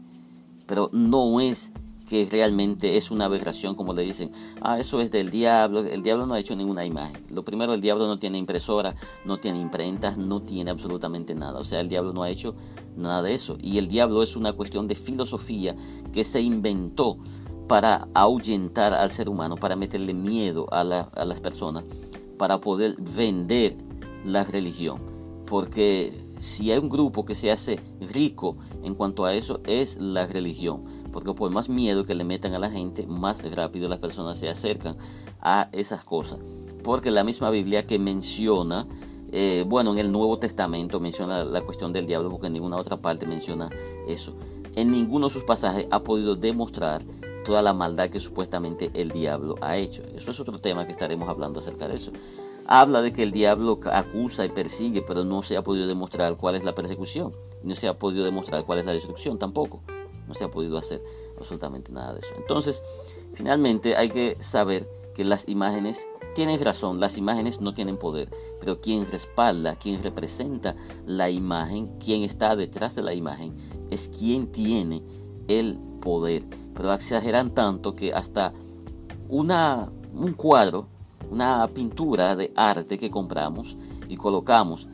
Pero 0.67 0.89
no 0.91 1.39
es 1.39 1.71
que 2.09 2.27
realmente 2.29 2.97
es 2.97 3.11
una 3.11 3.25
aberración, 3.25 3.75
como 3.75 3.93
le 3.93 4.01
dicen, 4.01 4.31
ah, 4.61 4.79
eso 4.79 4.99
es 4.99 5.11
del 5.11 5.29
diablo, 5.29 5.81
el 5.81 6.01
diablo 6.01 6.25
no 6.25 6.33
ha 6.33 6.39
hecho 6.39 6.55
ninguna 6.55 6.83
imagen. 6.83 7.23
Lo 7.29 7.45
primero, 7.45 7.71
el 7.75 7.81
diablo 7.81 8.07
no 8.07 8.17
tiene 8.17 8.39
impresora, 8.39 8.95
no 9.25 9.37
tiene 9.39 9.59
imprentas, 9.59 10.17
no 10.17 10.41
tiene 10.41 10.71
absolutamente 10.71 11.35
nada. 11.35 11.59
O 11.59 11.63
sea, 11.63 11.81
el 11.81 11.87
diablo 11.87 12.11
no 12.11 12.23
ha 12.23 12.31
hecho 12.31 12.55
nada 12.97 13.21
de 13.21 13.35
eso. 13.35 13.57
Y 13.61 13.77
el 13.77 13.87
diablo 13.87 14.23
es 14.23 14.35
una 14.35 14.53
cuestión 14.53 14.87
de 14.87 14.95
filosofía 14.95 15.75
que 16.11 16.23
se 16.23 16.41
inventó 16.41 17.19
para 17.67 18.07
ahuyentar 18.15 18.91
al 18.95 19.11
ser 19.11 19.29
humano, 19.29 19.55
para 19.55 19.75
meterle 19.75 20.15
miedo 20.15 20.65
a, 20.71 20.81
a 20.81 21.25
las 21.25 21.39
personas, 21.39 21.83
para 22.39 22.59
poder 22.59 22.95
vender 22.97 23.75
la 24.25 24.45
religión. 24.45 24.99
Porque 25.45 26.11
si 26.39 26.71
hay 26.71 26.79
un 26.79 26.89
grupo 26.89 27.25
que 27.25 27.35
se 27.35 27.51
hace 27.51 27.79
rico 27.99 28.57
en 28.83 28.95
cuanto 28.95 29.25
a 29.25 29.33
eso, 29.33 29.61
es 29.65 29.97
la 29.99 30.25
religión 30.25 30.99
porque 31.09 31.33
por 31.33 31.51
más 31.51 31.69
miedo 31.69 32.05
que 32.05 32.15
le 32.15 32.23
metan 32.23 32.53
a 32.53 32.59
la 32.59 32.69
gente, 32.69 33.05
más 33.07 33.43
rápido 33.51 33.89
las 33.89 33.99
personas 33.99 34.37
se 34.37 34.49
acercan 34.49 34.97
a 35.41 35.69
esas 35.71 36.03
cosas. 36.03 36.39
Porque 36.83 37.11
la 37.11 37.23
misma 37.23 37.49
Biblia 37.49 37.85
que 37.85 37.99
menciona, 37.99 38.87
eh, 39.31 39.65
bueno, 39.67 39.91
en 39.91 39.99
el 39.99 40.11
Nuevo 40.11 40.37
Testamento 40.37 40.99
menciona 40.99 41.43
la 41.43 41.61
cuestión 41.61 41.93
del 41.93 42.07
diablo, 42.07 42.29
porque 42.29 42.47
en 42.47 42.53
ninguna 42.53 42.77
otra 42.77 42.97
parte 42.97 43.25
menciona 43.25 43.69
eso. 44.07 44.33
En 44.75 44.91
ninguno 44.91 45.27
de 45.27 45.33
sus 45.33 45.43
pasajes 45.43 45.87
ha 45.91 46.03
podido 46.03 46.35
demostrar 46.35 47.03
toda 47.43 47.61
la 47.61 47.73
maldad 47.73 48.09
que 48.09 48.19
supuestamente 48.19 48.91
el 48.93 49.11
diablo 49.11 49.55
ha 49.61 49.77
hecho. 49.77 50.03
Eso 50.15 50.31
es 50.31 50.39
otro 50.39 50.59
tema 50.59 50.85
que 50.85 50.91
estaremos 50.91 51.27
hablando 51.27 51.59
acerca 51.59 51.87
de 51.87 51.95
eso. 51.95 52.11
Habla 52.71 53.01
de 53.01 53.11
que 53.11 53.23
el 53.23 53.31
diablo 53.31 53.79
acusa 53.91 54.45
y 54.45 54.49
persigue, 54.49 55.01
pero 55.01 55.23
no 55.23 55.41
se 55.41 55.57
ha 55.57 55.63
podido 55.63 55.87
demostrar 55.87 56.37
cuál 56.37 56.55
es 56.55 56.63
la 56.63 56.75
persecución. 56.75 57.33
No 57.63 57.73
se 57.73 57.87
ha 57.87 57.97
podido 57.97 58.23
demostrar 58.23 58.63
cuál 58.63 58.79
es 58.79 58.85
la 58.85 58.93
destrucción 58.93 59.39
tampoco 59.39 59.81
no 60.29 60.35
se 60.35 60.45
ha 60.45 60.51
podido 60.51 60.77
hacer 60.77 61.03
absolutamente 61.37 61.91
nada 61.91 62.13
de 62.13 62.19
eso. 62.19 62.33
Entonces, 62.37 62.83
finalmente 63.33 63.97
hay 63.97 64.09
que 64.09 64.37
saber 64.39 64.87
que 65.15 65.25
las 65.25 65.49
imágenes 65.49 66.07
tienen 66.35 66.63
razón, 66.63 66.99
las 66.99 67.17
imágenes 67.17 67.59
no 67.59 67.73
tienen 67.73 67.97
poder, 67.97 68.29
pero 68.59 68.79
quien 68.79 69.09
respalda, 69.09 69.75
quien 69.75 70.01
representa 70.03 70.75
la 71.05 71.29
imagen, 71.31 71.97
quien 71.97 72.23
está 72.23 72.55
detrás 72.55 72.95
de 72.95 73.01
la 73.01 73.15
imagen, 73.15 73.55
es 73.89 74.09
quien 74.09 74.51
tiene 74.51 75.03
el 75.47 75.79
poder. 75.99 76.45
Pero 76.75 76.93
exageran 76.93 77.53
tanto 77.55 77.95
que 77.95 78.13
hasta 78.13 78.53
una, 79.27 79.91
un 80.13 80.33
cuadro, 80.33 80.87
una 81.29 81.67
pintura 81.73 82.35
de 82.35 82.51
arte 82.55 82.97
que 82.97 83.11
compramos 83.11 83.77
y 84.07 84.17
colocamos, 84.17 84.87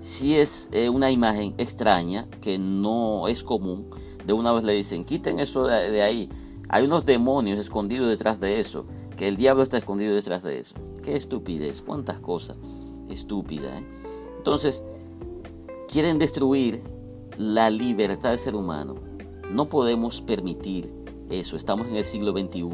si 0.00 0.36
es 0.36 0.68
eh, 0.72 0.88
una 0.88 1.10
imagen 1.10 1.54
extraña, 1.58 2.26
que 2.40 2.58
no 2.58 3.28
es 3.28 3.42
común, 3.42 3.86
de 4.26 4.32
una 4.32 4.52
vez 4.52 4.64
le 4.64 4.72
dicen, 4.74 5.04
quiten 5.04 5.38
eso 5.38 5.66
de, 5.66 6.02
ahí. 6.02 6.28
Hay 6.68 6.84
unos 6.84 7.04
demonios 7.04 7.58
escondidos 7.58 8.08
detrás 8.08 8.40
de 8.40 8.60
eso, 8.60 8.86
que 9.16 9.28
el 9.28 9.36
diablo 9.36 9.62
está 9.62 9.78
escondido 9.78 10.14
detrás 10.14 10.42
de 10.42 10.60
eso. 10.60 10.74
Qué 11.02 11.16
estupidez, 11.16 11.80
cuántas 11.80 12.20
cosas 12.20 12.56
estúpidas. 13.08 13.80
¿eh? 13.80 13.86
Entonces, 14.38 14.82
quieren 15.88 16.18
destruir 16.18 16.82
la 17.38 17.70
libertad 17.70 18.30
del 18.30 18.38
ser 18.38 18.54
humano. 18.54 18.96
No 19.50 19.68
podemos 19.68 20.20
permitir 20.20 20.92
eso, 21.30 21.56
estamos 21.56 21.88
en 21.88 21.96
el 21.96 22.04
siglo 22.04 22.32
XXI. 22.32 22.64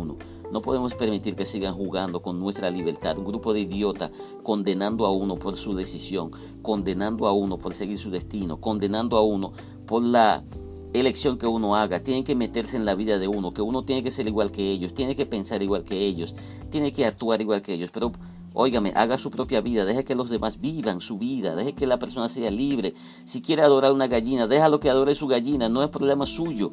No 0.50 0.62
podemos 0.62 0.94
permitir 0.94 1.36
que 1.36 1.46
sigan 1.46 1.74
jugando 1.74 2.22
con 2.22 2.40
nuestra 2.40 2.70
libertad. 2.70 3.18
Un 3.18 3.24
grupo 3.24 3.52
de 3.52 3.60
idiotas 3.60 4.10
condenando 4.42 5.06
a 5.06 5.12
uno 5.12 5.36
por 5.36 5.56
su 5.56 5.74
decisión, 5.74 6.32
condenando 6.62 7.26
a 7.26 7.32
uno 7.32 7.58
por 7.58 7.74
seguir 7.74 7.98
su 7.98 8.10
destino, 8.10 8.60
condenando 8.60 9.16
a 9.16 9.22
uno 9.22 9.52
por 9.86 10.02
la 10.02 10.44
elección 10.92 11.38
que 11.38 11.46
uno 11.46 11.76
haga, 11.76 12.00
tiene 12.00 12.24
que 12.24 12.34
meterse 12.34 12.76
en 12.76 12.84
la 12.84 12.94
vida 12.94 13.18
de 13.18 13.28
uno, 13.28 13.52
que 13.52 13.62
uno 13.62 13.84
tiene 13.84 14.02
que 14.02 14.10
ser 14.10 14.26
igual 14.26 14.50
que 14.50 14.72
ellos, 14.72 14.92
tiene 14.92 15.14
que 15.14 15.24
pensar 15.24 15.62
igual 15.62 15.84
que 15.84 15.98
ellos, 15.98 16.34
tiene 16.70 16.92
que 16.92 17.06
actuar 17.06 17.40
igual 17.40 17.62
que 17.62 17.74
ellos, 17.74 17.90
pero 17.92 18.10
óigame, 18.54 18.92
haga 18.96 19.18
su 19.18 19.30
propia 19.30 19.60
vida, 19.60 19.84
deje 19.84 20.04
que 20.04 20.16
los 20.16 20.30
demás 20.30 20.60
vivan 20.60 21.00
su 21.00 21.18
vida, 21.18 21.54
deje 21.54 21.74
que 21.74 21.86
la 21.86 21.98
persona 21.98 22.28
sea 22.28 22.50
libre. 22.50 22.94
Si 23.24 23.40
quiere 23.40 23.62
adorar 23.62 23.92
una 23.92 24.08
gallina, 24.08 24.48
déjalo 24.48 24.80
que 24.80 24.90
adore 24.90 25.14
su 25.14 25.28
gallina, 25.28 25.68
no 25.68 25.82
es 25.82 25.90
problema 25.90 26.26
suyo. 26.26 26.72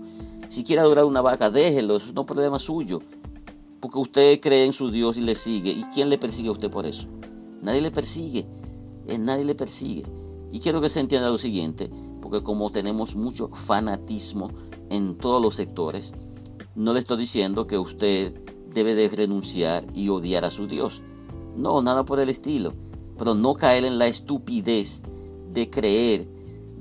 Si 0.50 0.64
quiere 0.64 0.82
adorar 0.82 1.06
una 1.06 1.22
vaca, 1.22 1.52
déjelo, 1.52 2.00
no 2.14 2.22
es 2.22 2.28
problema 2.28 2.58
suyo. 2.58 3.02
Porque 3.80 4.00
usted 4.00 4.40
cree 4.40 4.66
en 4.66 4.74
su 4.74 4.92
Dios 4.92 5.18
y 5.18 5.22
le 5.22 5.36
sigue. 5.36 5.72
¿Y 5.72 5.84
quién 5.94 6.10
le 6.10 6.18
persigue 6.18 6.50
a 6.50 6.54
usted 6.54 6.70
por 6.70 6.86
eso? 6.86 7.08
Nadie 7.62 7.82
le 7.82 7.92
persigue. 7.92 8.48
Eh, 9.08 9.18
nadie 9.18 9.46
le 9.46 9.56
persigue. 9.56 10.04
Y 10.52 10.60
quiero 10.60 10.82
que 10.82 10.90
se 10.90 11.00
entienda 11.00 11.30
lo 11.30 11.38
siguiente 11.38 11.92
porque 12.22 12.44
como 12.44 12.70
tenemos 12.72 13.16
mucho 13.16 13.50
fanatismo 13.54 14.52
en 14.90 15.16
todos 15.18 15.42
los 15.42 15.56
sectores, 15.56 16.14
no 16.76 16.94
le 16.94 17.00
estoy 17.00 17.18
diciendo 17.18 17.68
que 17.68 17.78
usted 17.78 18.34
debe 18.74 18.96
de 18.96 19.08
renunciar 19.08 19.86
y 19.94 20.10
odiar 20.10 20.44
a 20.44 20.52
su 20.52 20.68
Dios. 20.68 21.04
No, 21.56 21.82
nada 21.82 22.04
por 22.04 22.20
el 22.20 22.30
estilo. 22.30 22.74
Pero 23.18 23.34
no 23.34 23.54
caer 23.54 23.86
en 23.86 23.98
la 23.98 24.08
estupidez 24.08 25.04
de 25.54 25.70
creer 25.70 26.28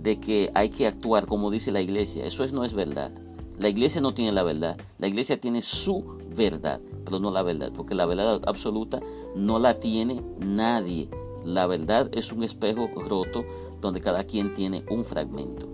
de 0.03 0.21
que 0.21 0.51
hay 0.55 0.69
que 0.69 0.87
actuar 0.87 1.27
como 1.27 1.51
dice 1.51 1.73
la 1.73 1.81
iglesia. 1.81 2.27
Eso 2.27 2.45
es, 2.45 2.53
no 2.53 2.65
es 2.65 2.75
verdad. 2.75 3.13
La 3.59 3.69
iglesia 3.69 4.01
no 4.01 4.13
tiene 4.13 4.33
la 4.33 4.43
verdad. 4.43 4.77
La 4.99 5.07
iglesia 5.07 5.41
tiene 5.41 5.63
su 5.63 6.19
verdad, 6.37 6.81
pero 7.05 7.19
no 7.19 7.31
la 7.31 7.43
verdad. 7.43 7.73
Porque 7.75 7.95
la 7.95 8.05
verdad 8.05 8.43
absoluta 8.47 9.01
no 9.35 9.59
la 9.59 9.75
tiene 9.75 10.23
nadie. 10.39 11.09
La 11.45 11.67
verdad 11.67 12.11
es 12.13 12.33
un 12.33 12.43
espejo 12.43 12.89
roto 13.09 13.45
donde 13.81 14.01
cada 14.01 14.25
quien 14.25 14.53
tiene 14.53 14.85
un 14.91 15.05
fragmento. 15.05 15.67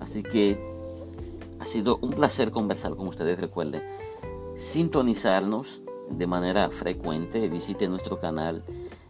Así 0.00 0.22
que 0.22 0.58
ha 1.60 1.64
sido 1.64 1.98
un 2.02 2.10
placer 2.10 2.50
conversar 2.50 2.96
con 2.96 3.06
ustedes. 3.06 3.38
Recuerden 3.38 3.82
sintonizarnos 4.56 5.82
de 6.10 6.26
manera 6.26 6.70
frecuente. 6.70 7.48
Visite 7.48 7.88
nuestro 7.88 8.18
canal 8.18 8.64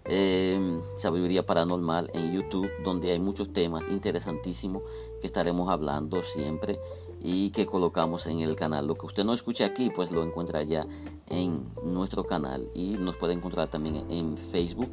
eh, 0.05 0.81
Sabiduría 0.97 1.47
Paranormal 1.47 2.11
en 2.13 2.33
YouTube, 2.33 2.71
donde 2.85 3.13
hay 3.13 3.19
muchos 3.19 3.53
temas 3.53 3.85
interesantísimos 3.91 4.83
que 5.21 5.27
estaremos 5.27 5.71
hablando 5.71 6.23
siempre 6.23 6.79
y 7.23 7.51
que 7.51 7.67
colocamos 7.67 8.27
en 8.27 8.41
el 8.41 8.57
canal. 8.57 8.87
Lo 8.87 8.97
que 8.97 9.07
usted 9.07 9.25
no 9.25 9.33
escucha 9.33 9.67
aquí, 9.67 9.91
pues 9.91 10.11
lo 10.11 10.23
encuentra 10.23 10.63
ya 10.63 10.87
en 11.29 11.65
nuestro 11.85 12.25
canal. 12.25 12.69
Y 12.75 12.97
nos 12.99 13.17
puede 13.17 13.35
encontrar 13.35 13.69
también 13.69 14.05
en 14.11 14.37
Facebook. 14.37 14.91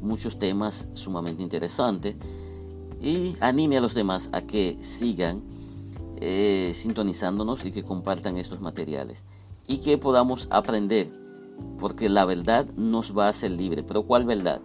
Muchos 0.00 0.38
temas 0.38 0.88
sumamente 0.94 1.42
interesantes. 1.42 2.16
Y 3.00 3.36
anime 3.40 3.78
a 3.78 3.80
los 3.80 3.94
demás 3.94 4.30
a 4.32 4.42
que 4.42 4.78
sigan 4.80 5.42
eh, 6.20 6.72
sintonizándonos 6.74 7.64
y 7.64 7.70
que 7.70 7.82
compartan 7.82 8.38
estos 8.38 8.60
materiales. 8.60 9.24
Y 9.66 9.78
que 9.78 9.98
podamos 9.98 10.48
aprender 10.50 11.10
porque 11.78 12.08
la 12.08 12.24
verdad 12.24 12.66
nos 12.76 13.16
va 13.16 13.26
a 13.26 13.30
hacer 13.30 13.50
libre. 13.50 13.82
Pero 13.82 14.02
¿cuál 14.04 14.24
verdad? 14.24 14.60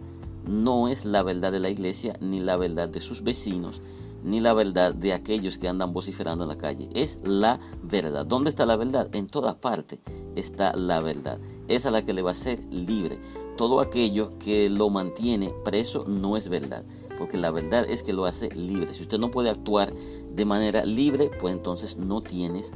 no 0.46 0.88
es 0.88 1.04
la 1.04 1.22
verdad 1.22 1.52
de 1.52 1.60
la 1.60 1.70
iglesia 1.70 2.14
ni 2.20 2.40
la 2.40 2.56
verdad 2.56 2.88
de 2.88 3.00
sus 3.00 3.22
vecinos 3.22 3.80
ni 4.22 4.40
la 4.40 4.52
verdad 4.52 4.94
de 4.94 5.12
aquellos 5.12 5.58
que 5.58 5.68
andan 5.68 5.92
vociferando 5.92 6.44
en 6.44 6.48
la 6.48 6.58
calle. 6.58 6.88
Es 6.94 7.20
la 7.22 7.60
verdad. 7.82 8.26
¿Dónde 8.26 8.50
está 8.50 8.66
la 8.66 8.76
verdad? 8.76 9.08
En 9.12 9.26
toda 9.26 9.60
parte 9.60 10.00
está 10.36 10.74
la 10.74 11.00
verdad. 11.00 11.38
Esa 11.68 11.88
es 11.88 11.92
la 11.92 12.04
que 12.04 12.12
le 12.12 12.22
va 12.22 12.30
a 12.30 12.32
hacer 12.32 12.60
libre. 12.70 13.18
Todo 13.56 13.80
aquello 13.80 14.38
que 14.38 14.68
lo 14.70 14.90
mantiene 14.90 15.52
preso 15.64 16.04
no 16.06 16.36
es 16.36 16.48
verdad. 16.48 16.84
Porque 17.18 17.36
la 17.36 17.50
verdad 17.50 17.86
es 17.88 18.02
que 18.02 18.12
lo 18.12 18.24
hace 18.24 18.48
libre. 18.54 18.94
Si 18.94 19.02
usted 19.02 19.18
no 19.18 19.30
puede 19.30 19.50
actuar 19.50 19.92
de 19.92 20.44
manera 20.44 20.84
libre, 20.84 21.30
pues 21.40 21.54
entonces 21.54 21.96
no 21.96 22.20
tienes 22.20 22.72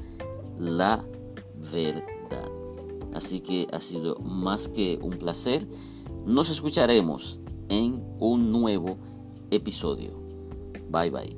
la 0.59 1.05
verdad. 1.73 2.05
Así 3.15 3.41
que 3.41 3.69
ha 3.73 3.81
sido 3.81 4.17
más 4.17 4.69
que 4.69 4.99
un 5.01 5.13
placer. 5.13 5.67
Nos 6.27 6.51
escucharemos 6.51 7.41
en 7.69 8.03
un 8.19 8.53
nuevo 8.53 8.99
episodio. 9.51 10.24
Bye 10.95 11.11
bye. 11.11 11.35